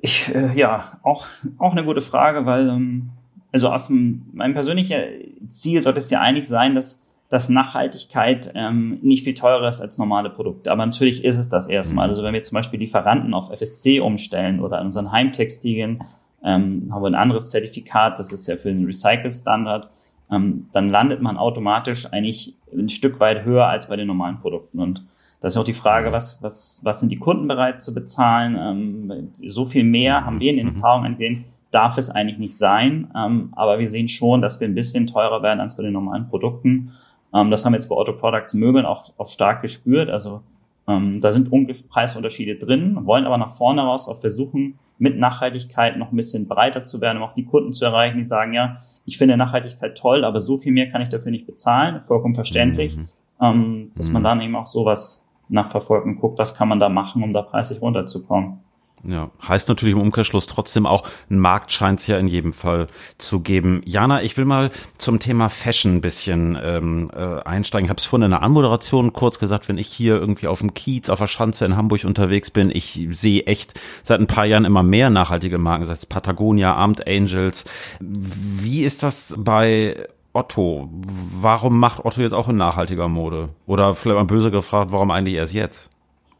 Ich, 0.00 0.34
äh, 0.34 0.58
ja, 0.58 0.98
auch, 1.04 1.26
auch 1.58 1.70
eine 1.70 1.84
gute 1.84 2.00
Frage, 2.00 2.44
weil, 2.44 2.68
ähm, 2.70 3.10
also 3.52 3.68
aus 3.68 3.86
dem, 3.86 4.26
mein 4.32 4.52
persönlicher 4.52 5.04
Ziel 5.48 5.80
sollte 5.84 6.00
es 6.00 6.10
ja 6.10 6.20
eigentlich 6.22 6.48
sein, 6.48 6.74
dass 6.74 7.00
dass 7.28 7.48
Nachhaltigkeit 7.48 8.52
ähm, 8.54 8.98
nicht 9.02 9.24
viel 9.24 9.34
teurer 9.34 9.68
ist 9.68 9.80
als 9.80 9.98
normale 9.98 10.30
Produkte. 10.30 10.72
Aber 10.72 10.86
natürlich 10.86 11.24
ist 11.24 11.36
es 11.36 11.48
das 11.48 11.68
erstmal. 11.68 12.06
Mhm. 12.06 12.10
Also 12.10 12.22
wenn 12.22 12.34
wir 12.34 12.42
zum 12.42 12.56
Beispiel 12.56 12.80
Lieferanten 12.80 13.34
auf 13.34 13.50
FSC 13.50 14.00
umstellen 14.00 14.60
oder 14.60 14.78
an 14.78 14.86
unseren 14.86 15.12
Heimtextilien, 15.12 16.02
ähm, 16.42 16.88
haben 16.90 17.02
wir 17.02 17.08
ein 17.08 17.14
anderes 17.14 17.50
Zertifikat, 17.50 18.18
das 18.18 18.32
ist 18.32 18.46
ja 18.46 18.56
für 18.56 18.68
den 18.68 18.86
Recycle-Standard, 18.86 19.90
ähm, 20.30 20.68
dann 20.72 20.88
landet 20.88 21.20
man 21.20 21.36
automatisch 21.36 22.06
eigentlich 22.12 22.54
ein 22.72 22.88
Stück 22.88 23.20
weit 23.20 23.44
höher 23.44 23.66
als 23.66 23.88
bei 23.88 23.96
den 23.96 24.06
normalen 24.06 24.38
Produkten. 24.38 24.78
Und 24.78 25.04
das 25.40 25.54
ist 25.54 25.58
auch 25.58 25.64
die 25.64 25.74
Frage, 25.74 26.12
was, 26.12 26.42
was, 26.42 26.80
was 26.82 27.00
sind 27.00 27.10
die 27.10 27.18
Kunden 27.18 27.46
bereit 27.46 27.82
zu 27.82 27.92
bezahlen? 27.92 28.56
Ähm, 28.58 29.32
so 29.46 29.66
viel 29.66 29.84
mehr 29.84 30.24
haben 30.24 30.40
wir 30.40 30.50
in 30.50 30.56
den 30.56 30.68
mhm. 30.68 30.74
Erfahrungen 30.76 31.06
an 31.06 31.16
denen 31.16 31.44
darf 31.70 31.98
es 31.98 32.10
eigentlich 32.10 32.38
nicht 32.38 32.56
sein. 32.56 33.10
Ähm, 33.14 33.52
aber 33.54 33.78
wir 33.78 33.88
sehen 33.88 34.08
schon, 34.08 34.42
dass 34.42 34.60
wir 34.60 34.68
ein 34.68 34.74
bisschen 34.74 35.06
teurer 35.06 35.42
werden 35.42 35.60
als 35.60 35.76
bei 35.76 35.82
den 35.82 35.92
normalen 35.92 36.28
Produkten. 36.28 36.92
Ähm, 37.34 37.50
das 37.50 37.64
haben 37.64 37.72
wir 37.72 37.76
jetzt 37.76 37.88
bei 37.88 37.96
Auto 37.96 38.12
Products 38.12 38.54
Möbeln 38.54 38.86
auch, 38.86 39.12
auch 39.18 39.28
stark 39.28 39.62
gespürt. 39.62 40.10
Also 40.10 40.42
ähm, 40.86 41.20
da 41.20 41.32
sind 41.32 41.50
Preisunterschiede 41.88 42.56
drin, 42.56 42.98
wollen 43.04 43.26
aber 43.26 43.38
nach 43.38 43.50
vorne 43.50 43.82
raus 43.82 44.08
auch 44.08 44.16
versuchen, 44.16 44.78
mit 44.98 45.18
Nachhaltigkeit 45.18 45.96
noch 45.96 46.10
ein 46.10 46.16
bisschen 46.16 46.48
breiter 46.48 46.82
zu 46.82 47.00
werden, 47.00 47.18
um 47.18 47.24
auch 47.24 47.34
die 47.34 47.44
Kunden 47.44 47.72
zu 47.72 47.84
erreichen, 47.84 48.18
die 48.18 48.24
sagen, 48.24 48.52
ja, 48.52 48.78
ich 49.04 49.16
finde 49.16 49.36
Nachhaltigkeit 49.36 49.96
toll, 49.96 50.24
aber 50.24 50.40
so 50.40 50.58
viel 50.58 50.72
mehr 50.72 50.90
kann 50.90 51.02
ich 51.02 51.08
dafür 51.08 51.30
nicht 51.30 51.46
bezahlen. 51.46 52.02
Vollkommen 52.04 52.34
verständlich. 52.34 52.96
Mhm. 52.96 53.08
Ähm, 53.40 53.92
dass 53.96 54.08
mhm. 54.08 54.14
man 54.14 54.24
dann 54.24 54.40
eben 54.40 54.56
auch 54.56 54.66
sowas 54.66 55.24
nachverfolgt 55.48 56.06
und 56.06 56.16
guckt, 56.16 56.38
was 56.38 56.54
kann 56.54 56.68
man 56.68 56.80
da 56.80 56.88
machen, 56.88 57.22
um 57.22 57.32
da 57.32 57.42
preislich 57.42 57.80
runterzukommen. 57.80 58.58
Ja, 59.04 59.30
heißt 59.46 59.68
natürlich 59.68 59.94
im 59.94 60.00
Umkehrschluss 60.00 60.46
trotzdem 60.46 60.84
auch, 60.84 61.06
ein 61.30 61.38
Markt 61.38 61.70
scheint 61.70 62.00
es 62.00 62.06
ja 62.08 62.18
in 62.18 62.26
jedem 62.26 62.52
Fall 62.52 62.88
zu 63.16 63.40
geben. 63.40 63.80
Jana, 63.84 64.22
ich 64.22 64.36
will 64.36 64.44
mal 64.44 64.70
zum 64.96 65.20
Thema 65.20 65.48
Fashion 65.48 65.96
ein 65.96 66.00
bisschen 66.00 66.58
ähm, 66.60 67.10
äh, 67.14 67.40
einsteigen. 67.42 67.86
Ich 67.86 67.90
habe 67.90 67.98
es 67.98 68.04
vorhin 68.04 68.24
in 68.24 68.30
der 68.32 68.42
Anmoderation 68.42 69.12
kurz 69.12 69.38
gesagt, 69.38 69.68
wenn 69.68 69.78
ich 69.78 69.86
hier 69.86 70.16
irgendwie 70.16 70.48
auf 70.48 70.58
dem 70.58 70.74
Kiez, 70.74 71.10
auf 71.10 71.20
der 71.20 71.28
Schanze 71.28 71.64
in 71.64 71.76
Hamburg 71.76 72.04
unterwegs 72.04 72.50
bin, 72.50 72.70
ich 72.70 73.06
sehe 73.10 73.42
echt 73.44 73.74
seit 74.02 74.20
ein 74.20 74.26
paar 74.26 74.46
Jahren 74.46 74.64
immer 74.64 74.82
mehr 74.82 75.10
nachhaltige 75.10 75.58
Marken, 75.58 75.84
sei 75.84 75.92
es 75.92 76.06
Patagonia, 76.06 76.74
Armed 76.74 77.06
Angels. 77.06 77.64
Wie 78.00 78.82
ist 78.82 79.02
das 79.02 79.34
bei 79.38 80.08
Otto? 80.32 80.88
Warum 80.90 81.78
macht 81.78 82.04
Otto 82.04 82.20
jetzt 82.20 82.32
auch 82.32 82.48
in 82.48 82.56
nachhaltiger 82.56 83.08
Mode? 83.08 83.50
Oder 83.66 83.94
vielleicht 83.94 84.18
mal 84.18 84.24
böse 84.24 84.50
gefragt, 84.50 84.92
warum 84.92 85.10
eigentlich 85.10 85.34
erst 85.34 85.52
jetzt? 85.52 85.90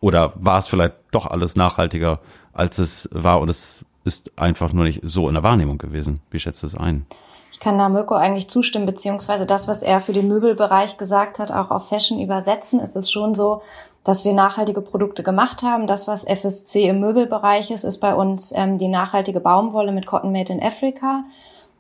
Oder 0.01 0.33
war 0.37 0.59
es 0.59 0.69
vielleicht 0.69 0.95
doch 1.11 1.27
alles 1.27 1.57
nachhaltiger, 1.57 2.21
als 2.59 2.79
es 2.79 3.09
war 3.13 3.41
und 3.41 3.49
es 3.49 3.85
ist 4.05 4.33
einfach 4.37 4.73
nur 4.73 4.85
nicht 4.85 5.01
so 5.05 5.29
in 5.29 5.35
der 5.35 5.43
Wahrnehmung 5.43 5.79
gewesen? 5.79 6.21
Wie 6.31 6.41
schätzt 6.41 6.65
es 6.65 6.75
ein? 6.75 7.07
Ich 7.53 7.61
kann 7.61 7.79
da 7.79 7.89
Mirko 7.89 8.15
eigentlich 8.15 8.49
zustimmen, 8.49 8.87
beziehungsweise 8.87 9.47
das, 9.47 9.69
was 9.69 9.83
er 9.83 10.01
für 10.01 10.13
den 10.13 10.29
Möbelbereich 10.29 10.97
gesagt 10.97 11.39
hat, 11.39 11.51
auch 11.51 11.71
auf 11.71 11.89
Fashion 11.89 12.21
übersetzen. 12.21 12.81
Es 12.81 12.95
ist 12.95 13.11
schon 13.11 13.35
so, 13.35 13.63
dass 14.05 14.25
wir 14.25 14.33
nachhaltige 14.33 14.81
Produkte 14.81 15.23
gemacht 15.23 15.63
haben. 15.63 15.87
Das, 15.87 16.07
was 16.07 16.25
FSC 16.25 16.89
im 16.89 17.01
Möbelbereich 17.01 17.71
ist, 17.71 17.85
ist 17.85 17.99
bei 17.99 18.15
uns 18.15 18.53
ähm, 18.55 18.79
die 18.79 18.89
nachhaltige 18.89 19.41
Baumwolle 19.41 19.93
mit 19.93 20.07
Cotton 20.07 20.33
Made 20.33 20.53
in 20.53 20.63
Africa. 20.63 21.25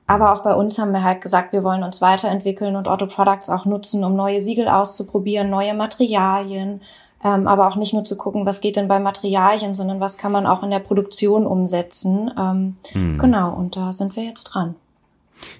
Aber 0.06 0.32
auch 0.32 0.42
bei 0.42 0.54
uns 0.54 0.78
haben 0.78 0.92
wir 0.92 1.04
halt 1.04 1.20
gesagt, 1.20 1.52
wir 1.52 1.62
wollen 1.64 1.82
uns 1.82 2.00
weiterentwickeln 2.00 2.76
und 2.76 2.88
Otto 2.88 3.06
Products 3.06 3.50
auch 3.50 3.64
nutzen, 3.64 4.04
um 4.04 4.16
neue 4.16 4.40
Siegel 4.40 4.68
auszuprobieren, 4.68 5.50
neue 5.50 5.74
Materialien, 5.74 6.80
ähm, 7.24 7.48
aber 7.48 7.68
auch 7.68 7.76
nicht 7.76 7.92
nur 7.92 8.04
zu 8.04 8.16
gucken, 8.16 8.46
was 8.46 8.60
geht 8.60 8.76
denn 8.76 8.88
bei 8.88 9.00
Materialien, 9.00 9.74
sondern 9.74 10.00
was 10.00 10.18
kann 10.18 10.32
man 10.32 10.46
auch 10.46 10.62
in 10.62 10.70
der 10.70 10.78
Produktion 10.78 11.46
umsetzen. 11.46 12.30
Ähm, 12.38 12.76
hm. 12.92 13.18
Genau, 13.18 13.52
und 13.54 13.76
da 13.76 13.92
sind 13.92 14.16
wir 14.16 14.24
jetzt 14.24 14.44
dran. 14.44 14.74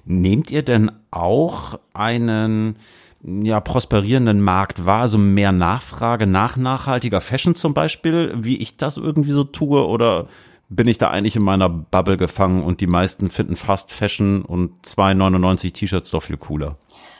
Nehmt 0.04 0.50
ihr 0.50 0.62
denn 0.62 0.90
auch 1.10 1.78
einen 1.92 2.76
ja, 3.24 3.60
prosperierenden 3.60 4.40
Markt 4.40 4.86
wahr, 4.86 5.02
also 5.02 5.18
mehr 5.18 5.52
Nachfrage 5.52 6.26
nach 6.26 6.56
nachhaltiger 6.56 7.20
Fashion 7.20 7.54
zum 7.54 7.74
Beispiel, 7.74 8.32
wie 8.36 8.58
ich 8.58 8.76
das 8.76 8.96
irgendwie 8.96 9.32
so 9.32 9.44
tue, 9.44 9.86
oder 9.86 10.28
bin 10.68 10.86
ich 10.86 10.98
da 10.98 11.10
eigentlich 11.10 11.34
in 11.34 11.42
meiner 11.42 11.68
Bubble 11.68 12.16
gefangen 12.16 12.62
und 12.62 12.80
die 12.80 12.86
meisten 12.86 13.30
finden 13.30 13.56
Fast 13.56 13.90
Fashion 13.90 14.42
und 14.42 14.70
2,99 14.84 15.72
T-Shirts 15.72 16.10
doch 16.10 16.22
viel 16.22 16.36
cooler? 16.36 16.76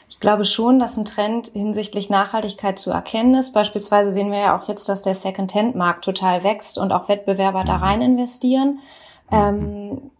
Ich 0.08 0.20
glaube 0.20 0.44
schon, 0.44 0.78
dass 0.78 0.96
ein 0.96 1.04
Trend 1.04 1.48
hinsichtlich 1.48 2.10
Nachhaltigkeit 2.10 2.78
zu 2.78 2.90
erkennen 2.90 3.34
ist. 3.34 3.52
Beispielsweise 3.52 4.10
sehen 4.10 4.32
wir 4.32 4.38
ja 4.38 4.58
auch 4.58 4.68
jetzt, 4.68 4.88
dass 4.88 5.02
der 5.02 5.14
Second-Hand-Markt 5.14 6.04
total 6.04 6.44
wächst 6.44 6.78
und 6.78 6.92
auch 6.92 7.08
Wettbewerber 7.08 7.64
da 7.64 7.76
rein 7.76 8.00
investieren. 8.00 8.80
Ähm, 9.30 10.10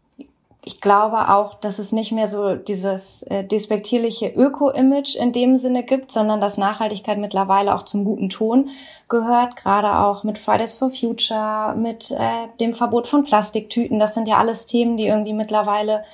ich 0.69 0.83
glaube 0.83 1.31
auch, 1.31 1.55
dass 1.55 1.79
es 1.79 1.93
nicht 1.93 2.13
mehr 2.13 2.27
so 2.27 2.55
dieses 2.55 3.23
äh, 3.23 3.43
despektierliche 3.43 4.29
Öko-Image 4.29 5.17
in 5.17 5.33
dem 5.33 5.57
Sinne 5.57 5.83
gibt, 5.83 6.13
sondern 6.13 6.43
dass 6.43 6.59
Nachhaltigkeit 6.59 7.17
mittlerweile 7.17 7.75
auch 7.75 7.85
zum 7.85 8.05
guten 8.05 8.29
Ton 8.29 8.69
gehört, 9.09 9.57
gerade 9.57 10.01
auch 10.01 10.25
mit 10.25 10.37
Fridays 10.37 10.75
for 10.75 10.91
Future, 10.91 11.75
mit 11.75 12.11
äh, 12.11 12.49
dem 12.61 12.75
Verbot 12.75 13.07
von 13.07 13.25
Plastiktüten. 13.25 13.99
Das 13.99 14.13
sind 14.13 14.29
ja 14.29 14.37
alles 14.37 14.67
Themen, 14.67 14.99
die 14.99 15.07
irgendwie 15.07 15.33
mittlerweile 15.33 16.05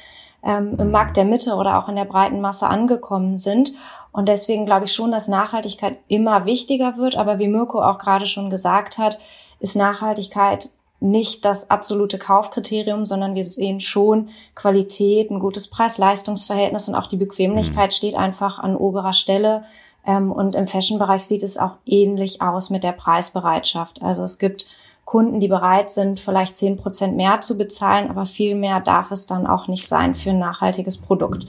ähm, 0.44 0.76
im 0.78 0.90
Markt 0.90 1.16
der 1.16 1.24
Mitte 1.24 1.54
oder 1.54 1.78
auch 1.78 1.88
in 1.88 1.96
der 1.96 2.04
breiten 2.04 2.40
Masse 2.40 2.68
angekommen 2.68 3.36
sind. 3.36 3.72
Und 4.12 4.28
deswegen 4.28 4.66
glaube 4.66 4.84
ich 4.84 4.92
schon, 4.92 5.10
dass 5.10 5.28
Nachhaltigkeit 5.28 5.98
immer 6.08 6.44
wichtiger 6.44 6.96
wird. 6.96 7.16
Aber 7.16 7.38
wie 7.38 7.48
Mirko 7.48 7.82
auch 7.82 7.98
gerade 7.98 8.26
schon 8.26 8.50
gesagt 8.50 8.98
hat, 8.98 9.18
ist 9.58 9.74
Nachhaltigkeit 9.74 10.70
nicht 11.00 11.44
das 11.44 11.70
absolute 11.70 12.18
Kaufkriterium, 12.18 13.04
sondern 13.04 13.34
wir 13.34 13.44
sehen 13.44 13.80
schon 13.80 14.30
Qualität, 14.54 15.30
ein 15.30 15.40
gutes 15.40 15.68
Preis-Leistungs-Verhältnis 15.68 16.88
und 16.88 16.94
auch 16.94 17.06
die 17.06 17.16
Bequemlichkeit 17.16 17.90
mhm. 17.90 17.94
steht 17.94 18.14
einfach 18.14 18.58
an 18.58 18.76
oberer 18.76 19.12
Stelle. 19.12 19.64
Ähm, 20.06 20.32
und 20.32 20.54
im 20.54 20.66
Fashion-Bereich 20.66 21.24
sieht 21.24 21.42
es 21.42 21.58
auch 21.58 21.76
ähnlich 21.84 22.40
aus 22.40 22.70
mit 22.70 22.84
der 22.84 22.92
Preisbereitschaft. 22.92 24.02
Also 24.02 24.22
es 24.22 24.38
gibt 24.38 24.66
Kunden, 25.14 25.38
die 25.38 25.46
bereit 25.46 25.90
sind, 25.90 26.18
vielleicht 26.18 26.56
zehn 26.56 26.74
Prozent 26.74 27.16
mehr 27.16 27.40
zu 27.40 27.56
bezahlen, 27.56 28.10
aber 28.10 28.26
viel 28.26 28.56
mehr 28.56 28.80
darf 28.80 29.12
es 29.12 29.28
dann 29.28 29.46
auch 29.46 29.68
nicht 29.68 29.86
sein 29.86 30.16
für 30.16 30.30
ein 30.30 30.40
nachhaltiges 30.40 30.98
Produkt. 30.98 31.46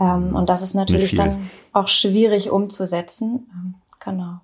Ähm, 0.00 0.34
und 0.34 0.48
das 0.48 0.62
ist 0.62 0.72
natürlich 0.72 1.14
dann 1.14 1.50
auch 1.74 1.88
schwierig 1.88 2.50
umzusetzen. 2.50 3.46
Ähm, 3.52 3.74
genau. 4.02 4.40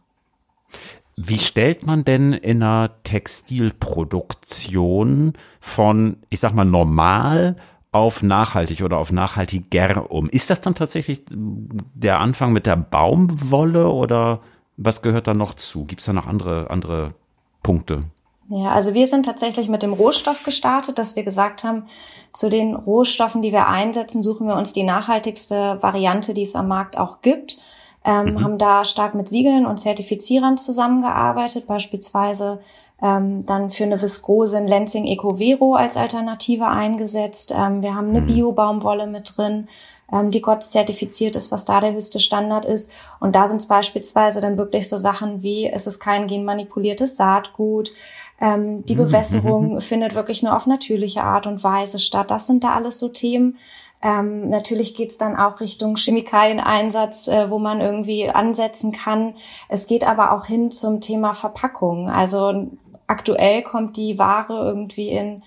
Wie 1.17 1.39
stellt 1.39 1.87
man 1.87 2.05
denn 2.05 2.35
in 2.35 2.63
einer 2.63 2.91
Textilproduktion 3.03 5.33
von, 5.59 6.19
ich 6.29 6.41
sag 6.41 6.53
mal, 6.53 6.67
normal 6.67 7.57
auf 7.93 8.23
nachhaltig 8.23 8.83
oder 8.83 8.99
auf 8.99 9.11
nachhaltiger 9.11 10.11
um? 10.11 10.29
Ist 10.29 10.51
das 10.51 10.61
dann 10.61 10.75
tatsächlich 10.75 11.23
der 11.31 12.21
Anfang 12.21 12.53
mit 12.53 12.67
der 12.67 12.77
Baumwolle 12.77 13.89
oder 13.89 14.41
was 14.77 15.01
gehört 15.01 15.29
da 15.29 15.33
noch 15.33 15.55
zu? 15.55 15.87
Gibt 15.87 16.01
es 16.01 16.07
da 16.07 16.13
noch 16.13 16.27
andere, 16.27 16.69
andere 16.69 17.15
Punkte? 17.63 18.05
Ja, 18.51 18.71
also 18.71 18.95
wir 18.95 19.07
sind 19.07 19.25
tatsächlich 19.25 19.69
mit 19.69 19.83
dem 19.83 19.93
Rohstoff 19.93 20.43
gestartet, 20.43 20.99
dass 20.99 21.17
wir 21.17 21.23
gesagt 21.23 21.65
haben, 21.65 21.87
zu 22.33 22.51
den 22.51 22.75
Rohstoffen, 22.75 23.43
die 23.43 23.53
wir 23.53 23.69
einsetzen, 23.69 24.23
suchen 24.23 24.47
wir 24.47 24.57
uns 24.57 24.73
die 24.73 24.83
nachhaltigste 24.83 25.79
Variante, 25.81 26.35
die 26.35 26.43
es 26.43 26.55
am 26.55 26.69
Markt 26.69 26.99
auch 26.99 27.23
gibt 27.23 27.61
ähm, 28.05 28.35
mhm. 28.35 28.43
haben 28.43 28.59
da 28.59 28.85
stark 28.85 29.15
mit 29.15 29.29
Siegeln 29.29 29.67
und 29.67 29.79
Zertifizierern 29.79 30.57
zusammengearbeitet, 30.57 31.67
beispielsweise 31.67 32.61
ähm, 33.03 33.45
dann 33.47 33.71
für 33.71 33.85
eine 33.85 34.01
Viskose 34.01 34.59
in 34.59 34.67
Lenzing 34.67 35.07
Ecovero 35.07 35.75
als 35.75 35.97
Alternative 35.97 36.67
eingesetzt. 36.67 37.55
Ähm, 37.57 37.83
wir 37.83 37.95
haben 37.95 38.11
eine 38.11 38.23
mhm. 38.23 38.27
Bio-Baumwolle 38.27 39.07
mit 39.07 39.37
drin, 39.37 39.69
ähm, 40.13 40.31
die 40.31 40.41
Gott 40.41 40.63
zertifiziert 40.63 41.37
ist, 41.37 41.53
was 41.53 41.65
da 41.65 41.81
der 41.81 41.93
höchste 41.93 42.21
Standard 42.21 42.65
ist. 42.65 42.93
Und 43.21 43.35
da 43.35 43.47
sind 43.47 43.59
es 43.59 43.67
beispielsweise 43.67 44.41
dann 44.41 44.59
wirklich 44.59 44.89
so 44.89 44.97
Sachen 44.97 45.43
wie, 45.43 45.67
es 45.67 45.87
ist 45.87 46.01
kein 46.01 46.27
genmanipuliertes 46.27 47.17
Saatgut, 47.17 47.93
ähm, 48.41 48.85
die 48.87 48.95
mhm. 48.95 49.05
Bewässerung 49.05 49.81
findet 49.83 50.15
wirklich 50.15 50.43
nur 50.43 50.57
auf 50.57 50.67
natürliche 50.67 51.23
Art 51.23 51.47
und 51.47 51.63
Weise 51.63 51.99
statt. 51.99 52.31
Das 52.31 52.47
sind 52.47 52.65
da 52.65 52.75
alles 52.75 52.99
so 52.99 53.09
Themen, 53.09 53.59
ähm, 54.03 54.49
natürlich 54.49 54.95
geht's 54.95 55.19
dann 55.19 55.37
auch 55.37 55.61
Richtung 55.61 55.97
Chemikalieneinsatz, 55.97 57.29
äh, 57.29 57.51
wo 57.51 57.59
man 57.59 57.81
irgendwie 57.81 58.31
ansetzen 58.31 58.93
kann. 58.93 59.35
Es 59.69 59.87
geht 59.87 60.05
aber 60.07 60.33
auch 60.33 60.47
hin 60.47 60.71
zum 60.71 61.01
Thema 61.01 61.35
Verpackung. 61.35 62.09
Also 62.09 62.69
aktuell 63.07 63.63
kommt 63.63 63.97
die 63.99 64.19
Ware 64.19 64.65
irgendwie 64.65 65.11
in 65.11 65.43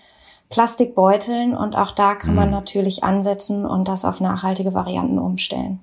Plastikbeuteln 0.54 1.56
und 1.56 1.76
auch 1.76 1.96
da 1.96 2.14
kann 2.14 2.36
man 2.36 2.50
mhm. 2.50 2.54
natürlich 2.54 3.04
ansetzen 3.04 3.66
und 3.66 3.88
das 3.88 4.06
auf 4.06 4.20
nachhaltige 4.20 4.76
Varianten 4.76 5.18
umstellen. 5.18 5.80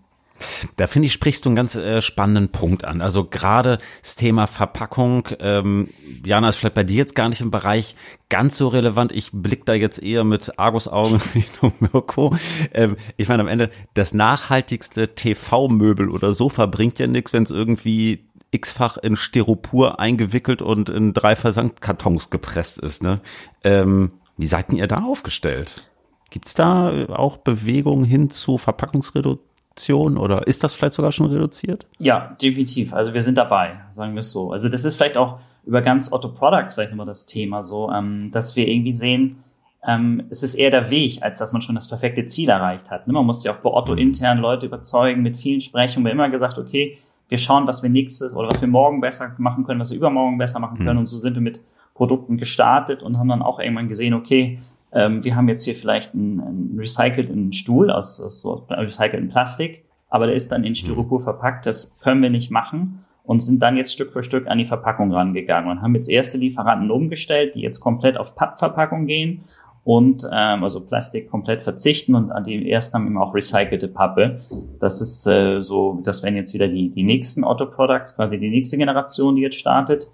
Da 0.76 0.86
finde 0.86 1.06
ich, 1.06 1.12
sprichst 1.12 1.44
du 1.44 1.50
einen 1.50 1.56
ganz 1.56 1.74
äh, 1.74 2.00
spannenden 2.00 2.50
Punkt 2.50 2.84
an. 2.84 3.02
Also 3.02 3.24
gerade 3.24 3.78
das 4.00 4.16
Thema 4.16 4.46
Verpackung, 4.46 5.28
ähm, 5.40 5.88
Jana, 6.24 6.48
ist 6.48 6.56
vielleicht 6.56 6.76
bei 6.76 6.84
dir 6.84 6.96
jetzt 6.96 7.14
gar 7.14 7.28
nicht 7.28 7.40
im 7.40 7.50
Bereich 7.50 7.94
ganz 8.28 8.56
so 8.56 8.68
relevant. 8.68 9.12
Ich 9.12 9.32
blick 9.32 9.66
da 9.66 9.74
jetzt 9.74 10.00
eher 10.02 10.24
mit 10.24 10.58
Argusaugen 10.58 11.20
Richtung 11.34 11.72
Mirko. 11.80 12.36
Ähm, 12.72 12.96
ich 13.16 13.28
meine, 13.28 13.42
am 13.42 13.48
Ende, 13.48 13.70
das 13.94 14.14
nachhaltigste 14.14 15.14
TV-Möbel 15.14 16.08
oder 16.08 16.32
Sofa 16.32 16.66
bringt 16.66 16.98
ja 16.98 17.06
nichts, 17.06 17.32
wenn 17.32 17.42
es 17.42 17.50
irgendwie 17.50 18.24
x-fach 18.52 18.96
in 18.96 19.16
Styropor 19.16 20.00
eingewickelt 20.00 20.62
und 20.62 20.90
in 20.90 21.12
drei 21.12 21.36
Versandkartons 21.36 22.30
gepresst 22.30 22.78
ist. 22.78 23.02
Ne? 23.02 23.20
Ähm, 23.62 24.12
wie 24.40 24.46
seid 24.46 24.72
ihr 24.72 24.86
da 24.86 25.02
aufgestellt? 25.04 25.90
Gibt's 26.30 26.54
da 26.54 27.06
auch 27.08 27.38
Bewegungen 27.38 28.04
hin 28.04 28.30
zu 28.30 28.56
Verpackungsreduktion? 28.56 29.50
Reduktion 29.80 30.18
oder 30.18 30.46
ist 30.46 30.62
das 30.64 30.74
vielleicht 30.74 30.94
sogar 30.94 31.12
schon 31.12 31.26
reduziert? 31.26 31.86
Ja, 31.98 32.36
definitiv. 32.40 32.92
Also 32.92 33.14
wir 33.14 33.22
sind 33.22 33.38
dabei, 33.38 33.80
sagen 33.90 34.14
wir 34.14 34.20
es 34.20 34.32
so. 34.32 34.52
Also 34.52 34.68
das 34.68 34.84
ist 34.84 34.96
vielleicht 34.96 35.16
auch 35.16 35.38
über 35.64 35.82
ganz 35.82 36.12
Otto 36.12 36.28
Products 36.28 36.74
vielleicht 36.74 36.92
nochmal 36.92 37.06
das 37.06 37.26
Thema 37.26 37.62
so, 37.62 37.90
ähm, 37.90 38.30
dass 38.30 38.56
wir 38.56 38.66
irgendwie 38.66 38.92
sehen, 38.92 39.42
ähm, 39.86 40.24
es 40.28 40.42
ist 40.42 40.54
eher 40.54 40.70
der 40.70 40.90
Weg, 40.90 41.22
als 41.22 41.38
dass 41.38 41.52
man 41.52 41.62
schon 41.62 41.74
das 41.74 41.88
perfekte 41.88 42.24
Ziel 42.26 42.48
erreicht 42.48 42.90
hat. 42.90 43.06
Ne? 43.06 43.12
Man 43.12 43.24
muss 43.24 43.44
ja 43.44 43.52
auch 43.52 43.58
bei 43.58 43.70
Otto 43.70 43.92
mhm. 43.92 43.98
intern 43.98 44.38
Leute 44.38 44.66
überzeugen, 44.66 45.22
mit 45.22 45.38
vielen 45.38 45.60
Sprechungen. 45.60 46.04
Wir 46.04 46.10
haben 46.10 46.18
immer 46.18 46.30
gesagt, 46.30 46.58
okay, 46.58 46.98
wir 47.28 47.38
schauen, 47.38 47.66
was 47.66 47.82
wir 47.82 47.90
nächstes 47.90 48.34
oder 48.34 48.50
was 48.50 48.60
wir 48.60 48.68
morgen 48.68 49.00
besser 49.00 49.34
machen 49.38 49.64
können, 49.64 49.80
was 49.80 49.90
wir 49.90 49.96
übermorgen 49.96 50.36
besser 50.36 50.58
machen 50.58 50.78
können. 50.78 50.94
Mhm. 50.94 50.98
Und 50.98 51.06
so 51.06 51.18
sind 51.18 51.34
wir 51.34 51.42
mit 51.42 51.60
Produkten 51.94 52.36
gestartet 52.36 53.02
und 53.02 53.18
haben 53.18 53.28
dann 53.28 53.42
auch 53.42 53.58
irgendwann 53.58 53.88
gesehen, 53.88 54.14
okay, 54.14 54.58
ähm, 54.92 55.24
wir 55.24 55.36
haben 55.36 55.48
jetzt 55.48 55.64
hier 55.64 55.74
vielleicht 55.74 56.14
einen, 56.14 56.40
einen 56.40 56.76
recycelten 56.78 57.52
Stuhl 57.52 57.90
aus, 57.90 58.20
aus 58.20 58.40
so 58.40 58.66
recycelten 58.68 59.28
Plastik, 59.28 59.84
aber 60.08 60.26
der 60.26 60.34
ist 60.34 60.50
dann 60.50 60.64
in 60.64 60.74
Styropor 60.74 61.20
verpackt. 61.20 61.66
Das 61.66 61.98
können 62.00 62.22
wir 62.22 62.30
nicht 62.30 62.50
machen 62.50 63.04
und 63.24 63.40
sind 63.40 63.60
dann 63.62 63.76
jetzt 63.76 63.92
Stück 63.92 64.12
für 64.12 64.22
Stück 64.22 64.48
an 64.48 64.58
die 64.58 64.64
Verpackung 64.64 65.12
rangegangen 65.12 65.70
und 65.70 65.82
haben 65.82 65.94
jetzt 65.94 66.08
erste 66.08 66.38
Lieferanten 66.38 66.90
umgestellt, 66.90 67.54
die 67.54 67.60
jetzt 67.60 67.80
komplett 67.80 68.16
auf 68.16 68.34
Pappverpackung 68.34 69.06
gehen 69.06 69.42
und 69.84 70.24
ähm, 70.30 70.64
also 70.64 70.80
Plastik 70.80 71.30
komplett 71.30 71.62
verzichten 71.62 72.14
und 72.14 72.32
an 72.32 72.44
die 72.44 72.70
ersten 72.70 72.96
haben 72.96 73.06
immer 73.06 73.22
auch 73.22 73.34
recycelte 73.34 73.88
Pappe. 73.88 74.38
Das 74.78 75.00
ist 75.00 75.26
äh, 75.26 75.62
so, 75.62 76.00
das 76.02 76.22
wären 76.22 76.36
jetzt 76.36 76.54
wieder 76.54 76.68
die, 76.68 76.90
die 76.90 77.02
nächsten 77.02 77.44
Otto 77.44 77.66
Products, 77.66 78.16
quasi 78.16 78.38
die 78.38 78.50
nächste 78.50 78.76
Generation, 78.76 79.36
die 79.36 79.42
jetzt 79.42 79.56
startet. 79.56 80.10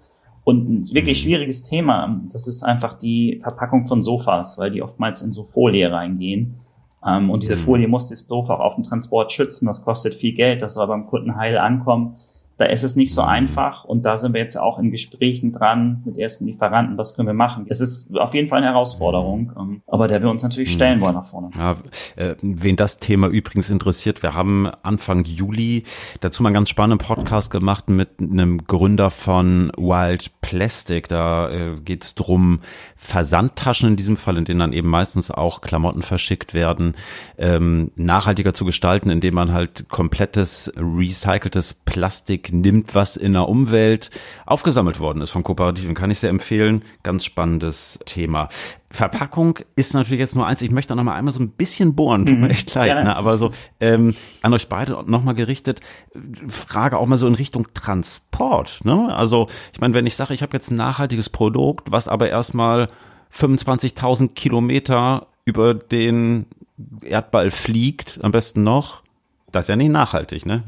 Und 0.47 0.69
ein 0.69 0.93
wirklich 0.93 1.19
mhm. 1.19 1.23
schwieriges 1.23 1.63
Thema, 1.63 2.21
das 2.31 2.47
ist 2.47 2.63
einfach 2.63 2.93
die 2.93 3.41
Verpackung 3.41 3.85
von 3.85 4.01
Sofas, 4.01 4.57
weil 4.57 4.71
die 4.71 4.81
oftmals 4.81 5.21
in 5.21 5.33
so 5.33 5.43
Folie 5.43 5.91
reingehen. 5.91 6.55
Ähm, 7.05 7.29
und 7.29 7.43
diese 7.43 7.57
mhm. 7.57 7.59
Folie 7.59 7.87
muss 7.89 8.07
das 8.07 8.19
Sofa 8.19 8.53
auch 8.53 8.61
auf 8.61 8.75
dem 8.75 8.85
Transport 8.85 9.33
schützen. 9.33 9.65
Das 9.65 9.83
kostet 9.83 10.15
viel 10.15 10.31
Geld, 10.31 10.61
das 10.61 10.75
soll 10.75 10.87
beim 10.87 11.05
Kunden 11.05 11.35
heil 11.35 11.57
ankommen. 11.57 12.15
Da 12.57 12.65
ist 12.65 12.83
es 12.83 12.95
nicht 12.95 13.13
so 13.13 13.21
einfach 13.21 13.85
und 13.85 14.03
da 14.05 14.17
sind 14.17 14.33
wir 14.33 14.41
jetzt 14.41 14.57
auch 14.57 14.79
in 14.79 14.91
Gesprächen 14.91 15.51
dran 15.51 16.01
mit 16.05 16.17
ersten 16.17 16.45
Lieferanten, 16.45 16.97
was 16.97 17.15
können 17.15 17.27
wir 17.27 17.33
machen. 17.33 17.65
Es 17.69 17.81
ist 17.81 18.15
auf 18.17 18.33
jeden 18.33 18.47
Fall 18.47 18.59
eine 18.59 18.67
Herausforderung, 18.67 19.51
ähm, 19.57 19.81
aber 19.87 20.07
der 20.07 20.21
wir 20.21 20.29
uns 20.29 20.43
natürlich 20.43 20.71
stellen 20.71 20.99
wollen 21.01 21.15
nach 21.15 21.25
vorne. 21.25 21.49
Ja, 21.55 21.75
äh, 22.15 22.35
wen 22.41 22.75
das 22.75 22.99
Thema 22.99 23.27
übrigens 23.27 23.69
interessiert, 23.69 24.23
wir 24.23 24.33
haben 24.33 24.67
Anfang 24.83 25.23
Juli 25.25 25.83
dazu 26.21 26.43
mal 26.43 26.49
einen 26.49 26.55
ganz 26.55 26.69
spannenden 26.69 27.05
Podcast 27.05 27.51
gemacht 27.51 27.89
mit 27.89 28.09
einem 28.19 28.65
Gründer 28.65 29.09
von 29.09 29.71
Wild 29.77 30.31
Plastic. 30.41 31.07
Da 31.07 31.49
äh, 31.49 31.75
geht 31.83 32.03
es 32.03 32.15
drum, 32.15 32.59
Versandtaschen 32.95 33.89
in 33.89 33.95
diesem 33.95 34.17
Fall, 34.17 34.37
in 34.37 34.45
denen 34.45 34.59
dann 34.59 34.73
eben 34.73 34.89
meistens 34.89 35.31
auch 35.31 35.61
Klamotten 35.61 36.01
verschickt 36.01 36.53
werden, 36.53 36.95
ähm, 37.37 37.91
nachhaltiger 37.95 38.53
zu 38.53 38.65
gestalten, 38.65 39.09
indem 39.09 39.35
man 39.35 39.53
halt 39.53 39.89
komplettes 39.89 40.71
recyceltes 40.75 41.73
Plastik 41.73 42.46
nimmt, 42.51 42.95
was 42.95 43.17
in 43.17 43.33
der 43.33 43.49
Umwelt 43.49 44.09
aufgesammelt 44.45 44.99
worden 44.99 45.21
ist 45.21 45.31
von 45.31 45.43
Kooperativen. 45.43 45.95
Kann 45.95 46.11
ich 46.11 46.19
sehr 46.19 46.29
empfehlen. 46.29 46.83
Ganz 47.03 47.25
spannendes 47.25 47.99
Thema. 48.05 48.49
Verpackung 48.89 49.59
ist 49.75 49.93
natürlich 49.93 50.19
jetzt 50.19 50.35
nur 50.35 50.47
eins. 50.47 50.61
Ich 50.61 50.71
möchte 50.71 50.95
noch 50.95 51.03
mal 51.03 51.15
einmal 51.15 51.33
so 51.33 51.41
ein 51.41 51.49
bisschen 51.49 51.93
bohren, 51.93 52.25
tut 52.25 52.37
mir 52.37 52.45
mhm. 52.45 52.51
echt 52.51 52.73
leid, 52.73 53.03
ne? 53.03 53.15
aber 53.15 53.37
so 53.37 53.51
ähm, 53.81 54.15
an 54.41 54.53
euch 54.53 54.69
beide 54.69 55.03
noch 55.05 55.23
mal 55.23 55.33
gerichtet. 55.33 55.81
Frage 56.47 56.97
auch 56.97 57.05
mal 57.05 57.17
so 57.17 57.27
in 57.27 57.35
Richtung 57.35 57.67
Transport. 57.73 58.85
Ne? 58.85 59.13
Also 59.13 59.47
ich 59.73 59.81
meine, 59.81 59.93
wenn 59.93 60.05
ich 60.05 60.15
sage, 60.15 60.33
ich 60.33 60.41
habe 60.41 60.55
jetzt 60.55 60.71
ein 60.71 60.77
nachhaltiges 60.77 61.29
Produkt, 61.29 61.91
was 61.91 62.07
aber 62.07 62.29
erstmal 62.29 62.87
25.000 63.33 64.33
Kilometer 64.33 65.27
über 65.43 65.73
den 65.73 66.45
Erdball 67.01 67.51
fliegt, 67.51 68.19
am 68.21 68.31
besten 68.31 68.63
noch. 68.63 69.03
Das 69.51 69.65
ist 69.65 69.69
ja 69.69 69.75
nicht 69.75 69.91
nachhaltig, 69.91 70.45
ne? 70.45 70.63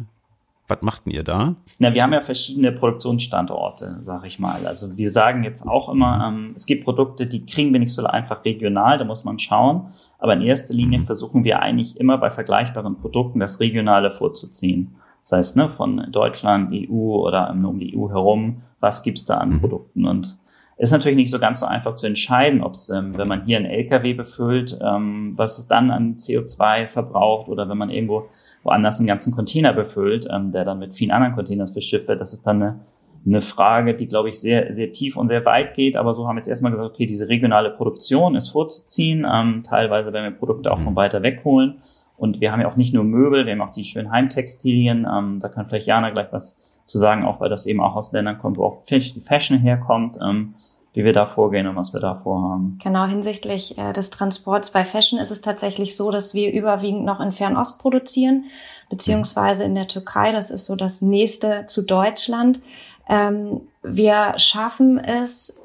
Was 0.69 0.83
macht 0.83 1.05
denn 1.05 1.13
ihr 1.13 1.23
da? 1.23 1.55
Na, 1.79 1.93
wir 1.95 2.03
haben 2.03 2.13
ja 2.13 2.21
verschiedene 2.21 2.71
Produktionsstandorte, 2.71 3.99
sage 4.03 4.27
ich 4.27 4.37
mal. 4.37 4.67
Also 4.67 4.97
wir 4.97 5.09
sagen 5.09 5.43
jetzt 5.43 5.67
auch 5.67 5.89
immer, 5.89 6.27
ähm, 6.27 6.53
es 6.55 6.67
gibt 6.67 6.83
Produkte, 6.83 7.25
die 7.25 7.43
kriegen 7.43 7.73
wir 7.73 7.79
nicht 7.79 7.93
so 7.93 8.05
einfach 8.05 8.45
regional, 8.45 8.99
da 8.99 9.03
muss 9.03 9.23
man 9.23 9.39
schauen. 9.39 9.87
Aber 10.19 10.33
in 10.33 10.41
erster 10.43 10.75
Linie 10.75 10.99
mhm. 10.99 11.05
versuchen 11.07 11.43
wir 11.43 11.61
eigentlich 11.61 11.99
immer 11.99 12.19
bei 12.19 12.29
vergleichbaren 12.29 12.97
Produkten 12.97 13.39
das 13.39 13.59
Regionale 13.59 14.11
vorzuziehen. 14.11 14.95
Das 15.21 15.31
heißt, 15.31 15.55
ne, 15.57 15.69
von 15.69 16.07
Deutschland, 16.11 16.71
EU 16.71 17.25
oder 17.25 17.49
um 17.49 17.79
die 17.79 17.97
EU 17.97 18.09
herum, 18.09 18.61
was 18.79 19.01
gibt's 19.01 19.25
da 19.25 19.37
an 19.37 19.53
mhm. 19.53 19.59
Produkten? 19.61 20.05
Und 20.05 20.37
ist 20.79 20.91
natürlich 20.91 21.17
nicht 21.17 21.31
so 21.31 21.39
ganz 21.39 21.59
so 21.59 21.65
einfach 21.65 21.95
zu 21.95 22.07
entscheiden, 22.07 22.63
ob 22.63 22.73
es, 22.73 22.89
ähm, 22.89 23.17
wenn 23.17 23.27
man 23.27 23.43
hier 23.43 23.57
einen 23.57 23.65
LKW 23.65 24.13
befüllt, 24.13 24.79
ähm, 24.81 25.33
was 25.35 25.59
es 25.59 25.67
dann 25.67 25.91
an 25.91 26.15
CO2 26.15 26.87
verbraucht 26.87 27.49
oder 27.49 27.67
wenn 27.67 27.77
man 27.77 27.89
irgendwo 27.89 28.27
woanders 28.63 28.99
einen 28.99 29.07
ganzen 29.07 29.33
Container 29.33 29.73
befüllt, 29.73 30.27
ähm, 30.31 30.51
der 30.51 30.65
dann 30.65 30.79
mit 30.79 30.95
vielen 30.95 31.11
anderen 31.11 31.35
Containern 31.35 31.67
verschifft 31.67 32.07
wird. 32.07 32.21
Das 32.21 32.33
ist 32.33 32.45
dann 32.45 32.61
eine, 32.61 32.79
eine 33.25 33.41
Frage, 33.41 33.95
die, 33.95 34.07
glaube 34.07 34.29
ich, 34.29 34.39
sehr, 34.39 34.73
sehr 34.73 34.91
tief 34.91 35.17
und 35.17 35.27
sehr 35.27 35.45
weit 35.45 35.73
geht. 35.73 35.97
Aber 35.97 36.13
so 36.13 36.27
haben 36.27 36.35
wir 36.35 36.39
jetzt 36.39 36.47
erstmal 36.47 36.71
gesagt, 36.71 36.89
okay, 36.89 37.05
diese 37.05 37.29
regionale 37.29 37.71
Produktion 37.71 38.35
ist 38.35 38.49
vorzuziehen. 38.49 39.25
Ähm, 39.31 39.63
teilweise 39.63 40.13
werden 40.13 40.31
wir 40.31 40.37
Produkte 40.37 40.71
auch 40.71 40.79
von 40.79 40.93
mhm. 40.93 40.97
weiter 40.97 41.23
weg 41.23 41.41
holen. 41.43 41.79
Und 42.17 42.41
wir 42.41 42.51
haben 42.51 42.59
ja 42.59 42.67
auch 42.67 42.75
nicht 42.75 42.93
nur 42.93 43.05
Möbel, 43.05 43.45
wir 43.45 43.53
haben 43.53 43.61
auch 43.61 43.71
die 43.71 43.85
schönen 43.85 44.11
Heimtextilien. 44.11 45.07
Ähm, 45.09 45.39
da 45.39 45.47
kann 45.47 45.67
vielleicht 45.67 45.87
Jana 45.87 46.09
gleich 46.09 46.27
was 46.31 46.57
zu 46.85 46.97
sagen, 46.97 47.23
auch 47.23 47.39
weil 47.39 47.49
das 47.49 47.65
eben 47.65 47.79
auch 47.79 47.95
aus 47.95 48.11
Ländern 48.11 48.39
kommt, 48.39 48.57
wo 48.57 48.65
auch 48.65 48.83
die 48.85 49.21
Fashion 49.21 49.59
herkommt, 49.59 50.17
ähm, 50.21 50.55
wie 50.93 51.03
wir 51.03 51.13
da 51.13 51.25
vorgehen 51.25 51.67
und 51.67 51.75
was 51.75 51.93
wir 51.93 51.99
da 51.99 52.15
vorhaben. 52.15 52.79
Genau, 52.83 53.05
hinsichtlich 53.05 53.77
äh, 53.77 53.93
des 53.93 54.09
Transports 54.09 54.71
bei 54.71 54.83
Fashion 54.83 55.19
ist 55.19 55.31
es 55.31 55.41
tatsächlich 55.41 55.95
so, 55.95 56.11
dass 56.11 56.33
wir 56.33 56.51
überwiegend 56.51 57.05
noch 57.05 57.19
in 57.19 57.31
Fernost 57.31 57.79
produzieren, 57.79 58.45
beziehungsweise 58.89 59.63
in 59.63 59.75
der 59.75 59.87
Türkei. 59.87 60.31
Das 60.31 60.49
ist 60.49 60.65
so 60.65 60.75
das 60.75 61.01
nächste 61.01 61.65
zu 61.67 61.83
Deutschland. 61.83 62.61
Ähm, 63.07 63.61
wir 63.83 64.33
schaffen 64.37 64.97
es 64.99 65.59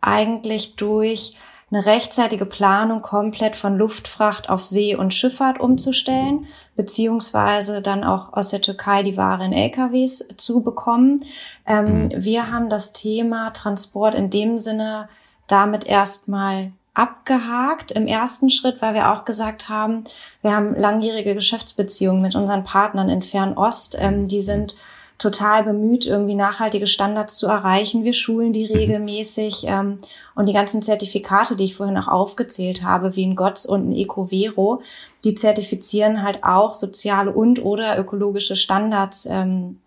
eigentlich 0.00 0.76
durch 0.76 1.36
eine 1.70 1.86
rechtzeitige 1.86 2.46
Planung 2.46 3.00
komplett 3.00 3.54
von 3.54 3.76
Luftfracht 3.76 4.48
auf 4.48 4.64
See- 4.64 4.96
und 4.96 5.14
Schifffahrt 5.14 5.60
umzustellen, 5.60 6.46
beziehungsweise 6.74 7.80
dann 7.80 8.02
auch 8.02 8.32
aus 8.32 8.50
der 8.50 8.60
Türkei 8.60 9.02
die 9.02 9.16
Ware 9.16 9.44
in 9.44 9.52
LKWs 9.52 10.28
zu 10.36 10.62
bekommen. 10.62 11.22
Ähm, 11.66 12.04
mhm. 12.04 12.10
Wir 12.16 12.50
haben 12.50 12.68
das 12.68 12.92
Thema 12.92 13.50
Transport 13.50 14.14
in 14.14 14.30
dem 14.30 14.58
Sinne 14.58 15.08
damit 15.46 15.86
erstmal 15.86 16.72
abgehakt 16.94 17.92
im 17.92 18.08
ersten 18.08 18.50
Schritt, 18.50 18.82
weil 18.82 18.94
wir 18.94 19.12
auch 19.12 19.24
gesagt 19.24 19.68
haben, 19.68 20.04
wir 20.42 20.52
haben 20.52 20.74
langjährige 20.74 21.34
Geschäftsbeziehungen 21.34 22.20
mit 22.20 22.34
unseren 22.34 22.64
Partnern 22.64 23.08
in 23.08 23.22
Fernost. 23.22 23.96
Ähm, 24.00 24.26
die 24.26 24.42
sind 24.42 24.74
total 25.20 25.64
bemüht, 25.64 26.06
irgendwie 26.06 26.34
nachhaltige 26.34 26.86
Standards 26.86 27.36
zu 27.36 27.46
erreichen. 27.46 28.04
Wir 28.04 28.14
schulen 28.14 28.54
die 28.54 28.66
mhm. 28.66 28.74
regelmäßig 28.74 29.64
ähm, 29.66 29.98
und 30.34 30.46
die 30.46 30.54
ganzen 30.54 30.80
Zertifikate, 30.80 31.56
die 31.56 31.64
ich 31.64 31.74
vorhin 31.76 31.98
auch 31.98 32.08
aufgezählt 32.08 32.82
habe, 32.82 33.14
wie 33.16 33.26
ein 33.26 33.36
GOTS 33.36 33.66
und 33.66 33.90
ein 33.90 33.92
EcoVero, 33.92 34.82
die 35.22 35.34
zertifizieren 35.34 36.22
halt 36.22 36.42
auch 36.42 36.72
soziale 36.72 37.30
und 37.32 37.62
oder 37.62 37.98
ökologische 37.98 38.56
Standards 38.56 39.26
ähm, 39.26 39.78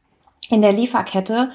in 0.50 0.62
der 0.62 0.72
Lieferkette. 0.72 1.50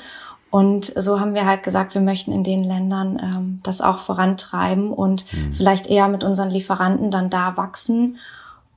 Und 0.51 0.87
so 0.87 1.21
haben 1.21 1.35
wir 1.35 1.47
halt 1.47 1.63
gesagt, 1.63 1.95
wir 1.95 2.01
möchten 2.01 2.33
in 2.33 2.43
den 2.43 2.65
Ländern 2.65 3.21
ähm, 3.23 3.61
das 3.63 3.81
auch 3.81 3.99
vorantreiben 3.99 4.93
und 4.93 5.33
mhm. 5.33 5.53
vielleicht 5.53 5.87
eher 5.87 6.09
mit 6.09 6.25
unseren 6.25 6.51
Lieferanten 6.51 7.13
dann 7.13 7.31
da 7.31 7.57
wachsen 7.57 8.19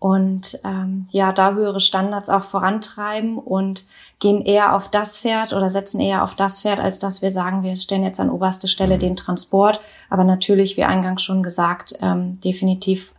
und 0.02 0.60
ähm, 0.64 1.06
ja, 1.12 1.32
da 1.32 1.54
höhere 1.54 1.80
Standards 1.80 2.28
auch 2.28 2.44
vorantreiben 2.44 3.38
und 3.38 3.86
gehen 4.18 4.42
eher 4.42 4.76
auf 4.76 4.90
das 4.90 5.20
Pferd 5.20 5.54
oder 5.54 5.70
setzen 5.70 6.00
eher 6.00 6.24
auf 6.24 6.34
das 6.34 6.62
Pferd, 6.62 6.80
als 6.80 6.98
dass 6.98 7.22
wir 7.22 7.30
sagen, 7.30 7.62
wir 7.62 7.76
stellen 7.76 8.04
jetzt 8.04 8.20
an 8.20 8.32
oberste 8.32 8.68
Stelle 8.68 8.98
den 8.98 9.16
Transport. 9.16 9.80
Aber 10.10 10.24
natürlich, 10.24 10.76
wie 10.76 10.86
eingangs 10.86 11.22
schon 11.22 11.44
gesagt, 11.44 11.94
ähm, 12.02 12.40
definitiv 12.40 13.14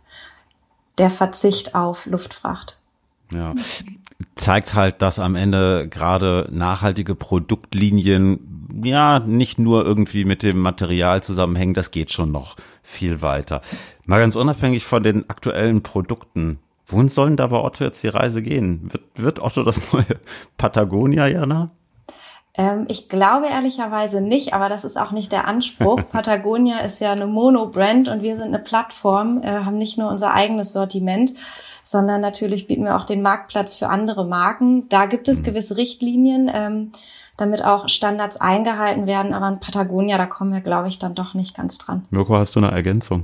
der 0.97 1.09
Verzicht 1.09 1.73
auf 1.73 2.05
Luftfracht. 2.05 2.81
Ja, 3.31 3.53
zeigt 4.35 4.73
halt, 4.73 5.01
dass 5.01 5.19
am 5.19 5.37
Ende 5.37 5.87
gerade 5.87 6.49
nachhaltige 6.51 7.15
Produktlinien 7.15 8.67
ja 8.83 9.19
nicht 9.19 9.57
nur 9.57 9.85
irgendwie 9.85 10.25
mit 10.25 10.43
dem 10.43 10.59
Material 10.59 11.23
zusammenhängen, 11.23 11.75
das 11.75 11.91
geht 11.91 12.11
schon 12.11 12.33
noch 12.33 12.57
viel 12.81 13.21
weiter. 13.21 13.61
Mal 14.05 14.19
ganz 14.19 14.35
unabhängig 14.35 14.83
von 14.83 15.01
den 15.01 15.29
aktuellen 15.29 15.81
Produkten, 15.81 16.59
Wohin 16.85 17.09
sollen 17.09 17.35
da 17.35 17.47
bei 17.47 17.57
Otto 17.57 17.83
jetzt 17.83 18.03
die 18.03 18.09
Reise 18.09 18.41
gehen? 18.41 18.89
Wird, 18.91 19.03
wird 19.15 19.39
Otto 19.41 19.63
das 19.63 19.93
neue 19.93 20.05
Patagonia, 20.57 21.27
Jana? 21.27 21.71
Ähm, 22.55 22.85
ich 22.87 23.09
glaube 23.09 23.47
ehrlicherweise 23.47 24.21
nicht, 24.21 24.53
aber 24.53 24.69
das 24.69 24.83
ist 24.83 24.97
auch 24.97 25.11
nicht 25.11 25.31
der 25.31 25.47
Anspruch. 25.47 26.01
Patagonia 26.11 26.79
ist 26.79 26.99
ja 26.99 27.11
eine 27.11 27.25
Mono-Brand 27.25 28.07
und 28.09 28.21
wir 28.21 28.35
sind 28.35 28.49
eine 28.49 28.59
Plattform, 28.59 29.41
äh, 29.41 29.47
haben 29.47 29.77
nicht 29.77 29.97
nur 29.97 30.09
unser 30.09 30.33
eigenes 30.33 30.73
Sortiment, 30.73 31.33
sondern 31.83 32.21
natürlich 32.21 32.67
bieten 32.67 32.83
wir 32.83 32.95
auch 32.95 33.05
den 33.05 33.21
Marktplatz 33.21 33.75
für 33.75 33.89
andere 33.89 34.25
Marken. 34.25 34.87
Da 34.89 35.07
gibt 35.07 35.27
es 35.27 35.41
mhm. 35.41 35.45
gewisse 35.45 35.77
Richtlinien, 35.77 36.51
ähm, 36.53 36.91
damit 37.37 37.63
auch 37.63 37.89
Standards 37.89 38.37
eingehalten 38.37 39.07
werden, 39.07 39.33
aber 39.33 39.47
in 39.47 39.59
Patagonia, 39.59 40.19
da 40.19 40.27
kommen 40.27 40.53
wir, 40.53 40.61
glaube 40.61 40.87
ich, 40.87 40.99
dann 40.99 41.15
doch 41.15 41.33
nicht 41.33 41.55
ganz 41.55 41.79
dran. 41.79 42.05
Mirko, 42.11 42.35
hast 42.35 42.55
du 42.55 42.59
eine 42.59 42.69
Ergänzung? 42.69 43.23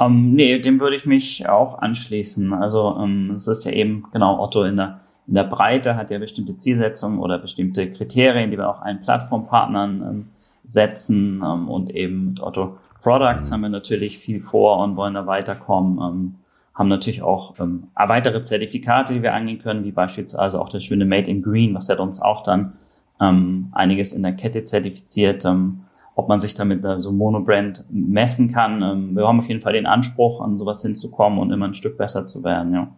Ähm, 0.00 0.34
nee, 0.34 0.58
dem 0.58 0.80
würde 0.80 0.96
ich 0.96 1.06
mich 1.06 1.48
auch 1.48 1.78
anschließen. 1.78 2.52
Also 2.52 2.96
ähm, 3.00 3.32
es 3.34 3.46
ist 3.46 3.64
ja 3.64 3.72
eben, 3.72 4.04
genau, 4.12 4.42
Otto 4.42 4.64
in 4.64 4.76
der, 4.76 5.00
in 5.26 5.34
der 5.34 5.44
Breite 5.44 5.96
hat 5.96 6.10
ja 6.10 6.18
bestimmte 6.18 6.56
Zielsetzungen 6.56 7.18
oder 7.18 7.38
bestimmte 7.38 7.92
Kriterien, 7.92 8.50
die 8.50 8.58
wir 8.58 8.70
auch 8.70 8.82
allen 8.82 9.00
Plattformpartnern 9.00 10.02
ähm, 10.02 10.28
setzen. 10.64 11.42
Ähm, 11.44 11.68
und 11.68 11.90
eben 11.90 12.30
mit 12.30 12.42
Otto 12.42 12.78
Products 13.02 13.50
haben 13.52 13.62
wir 13.62 13.68
natürlich 13.68 14.18
viel 14.18 14.40
vor 14.40 14.78
und 14.78 14.96
wollen 14.96 15.14
da 15.14 15.26
weiterkommen. 15.26 15.98
Ähm, 15.98 16.34
haben 16.74 16.88
natürlich 16.88 17.22
auch 17.22 17.58
ähm, 17.60 17.88
weitere 17.94 18.40
Zertifikate, 18.40 19.12
die 19.12 19.22
wir 19.22 19.34
angehen 19.34 19.58
können, 19.58 19.84
wie 19.84 19.92
beispielsweise 19.92 20.58
auch 20.60 20.70
das 20.70 20.84
schöne 20.84 21.04
Made 21.04 21.28
in 21.28 21.42
Green, 21.42 21.74
was 21.74 21.88
ja 21.88 21.98
uns 21.98 22.22
auch 22.22 22.42
dann 22.42 22.72
ähm, 23.20 23.68
einiges 23.72 24.12
in 24.14 24.22
der 24.22 24.32
Kette 24.32 24.64
zertifiziert. 24.64 25.44
Ähm, 25.44 25.82
ob 26.14 26.28
man 26.28 26.40
sich 26.40 26.54
damit 26.54 26.84
so 26.98 27.12
Monobrand 27.12 27.84
messen 27.90 28.52
kann. 28.52 28.82
Ähm, 28.82 29.16
wir 29.16 29.26
haben 29.26 29.38
auf 29.38 29.48
jeden 29.48 29.60
Fall 29.60 29.72
den 29.72 29.86
Anspruch, 29.86 30.40
an 30.40 30.58
sowas 30.58 30.82
hinzukommen 30.82 31.38
und 31.38 31.50
immer 31.52 31.66
ein 31.66 31.74
Stück 31.74 31.96
besser 31.96 32.26
zu 32.26 32.44
werden, 32.44 32.74
ja. 32.74 32.88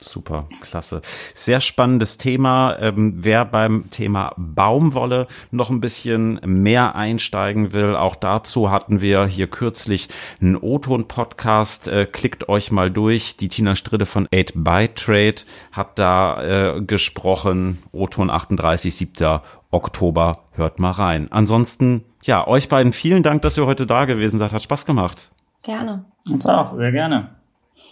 Super, 0.00 0.46
klasse. 0.60 1.00
Sehr 1.34 1.60
spannendes 1.60 2.18
Thema. 2.18 2.76
Ähm, 2.78 3.14
wer 3.16 3.44
beim 3.44 3.90
Thema 3.90 4.32
Baumwolle 4.36 5.26
noch 5.50 5.70
ein 5.70 5.80
bisschen 5.80 6.38
mehr 6.44 6.94
einsteigen 6.94 7.72
will, 7.72 7.96
auch 7.96 8.14
dazu 8.14 8.70
hatten 8.70 9.00
wir 9.00 9.26
hier 9.26 9.48
kürzlich 9.48 10.08
einen 10.40 10.54
O-Ton-Podcast. 10.54 11.88
Äh, 11.88 12.06
klickt 12.06 12.48
euch 12.48 12.70
mal 12.70 12.92
durch. 12.92 13.36
Die 13.38 13.48
Tina 13.48 13.74
Stridde 13.74 14.06
von 14.06 14.28
8 14.32 14.52
by 14.54 14.88
Trade 14.94 15.42
hat 15.72 15.98
da 15.98 16.76
äh, 16.76 16.80
gesprochen. 16.80 17.82
O-Ton 17.90 18.30
38, 18.30 18.94
7. 18.94 19.40
Oktober. 19.72 20.44
Hört 20.52 20.78
mal 20.78 20.92
rein. 20.92 21.26
Ansonsten 21.32 22.04
ja, 22.24 22.46
euch 22.46 22.68
beiden 22.68 22.92
vielen 22.92 23.22
Dank, 23.22 23.42
dass 23.42 23.56
ihr 23.56 23.66
heute 23.66 23.86
da 23.86 24.04
gewesen 24.04 24.38
seid. 24.38 24.52
Hat 24.52 24.62
Spaß 24.62 24.86
gemacht. 24.86 25.30
Gerne. 25.62 26.04
Uns 26.30 26.46
auch, 26.46 26.76
sehr 26.76 26.92
gerne. 26.92 27.30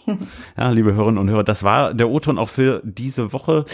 Ja, 0.57 0.69
liebe 0.69 0.93
Hörerinnen 0.93 1.19
und 1.19 1.29
Hörer, 1.29 1.43
das 1.43 1.63
war 1.63 1.93
der 1.93 2.09
O-Ton 2.09 2.37
auch 2.37 2.47
für 2.49 2.81
diese 2.83 3.33
Woche. 3.33 3.65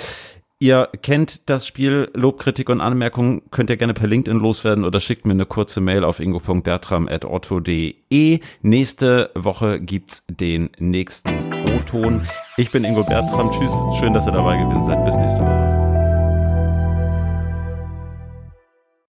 Ihr 0.59 0.87
kennt 1.01 1.49
das 1.49 1.65
Spiel 1.67 2.09
Lob, 2.13 2.39
Kritik 2.39 2.69
und 2.69 2.79
Anmerkungen, 2.79 3.41
könnt 3.51 3.69
ihr 3.69 3.75
gerne 3.75 3.93
per 3.93 4.07
LinkedIn 4.07 4.39
loswerden 4.39 4.85
oder 4.85 5.01
schickt 5.01 5.25
mir 5.25 5.33
eine 5.33 5.45
kurze 5.45 5.81
Mail 5.81 6.05
auf 6.05 6.21
ingo.bertram.otto.de. 6.21 8.39
Nächste 8.61 9.31
Woche 9.35 9.81
gibt's 9.81 10.25
den 10.29 10.69
nächsten 10.79 11.51
O-Ton. 11.75 12.25
Ich 12.55 12.71
bin 12.71 12.85
Ingo 12.85 13.03
Bertram. 13.03 13.51
Tschüss. 13.51 13.73
Schön, 13.99 14.13
dass 14.13 14.25
ihr 14.25 14.31
dabei 14.31 14.55
gewesen 14.57 14.83
seid. 14.83 15.03
Bis 15.03 15.17
nächste 15.17 15.41
Woche. 15.41 15.72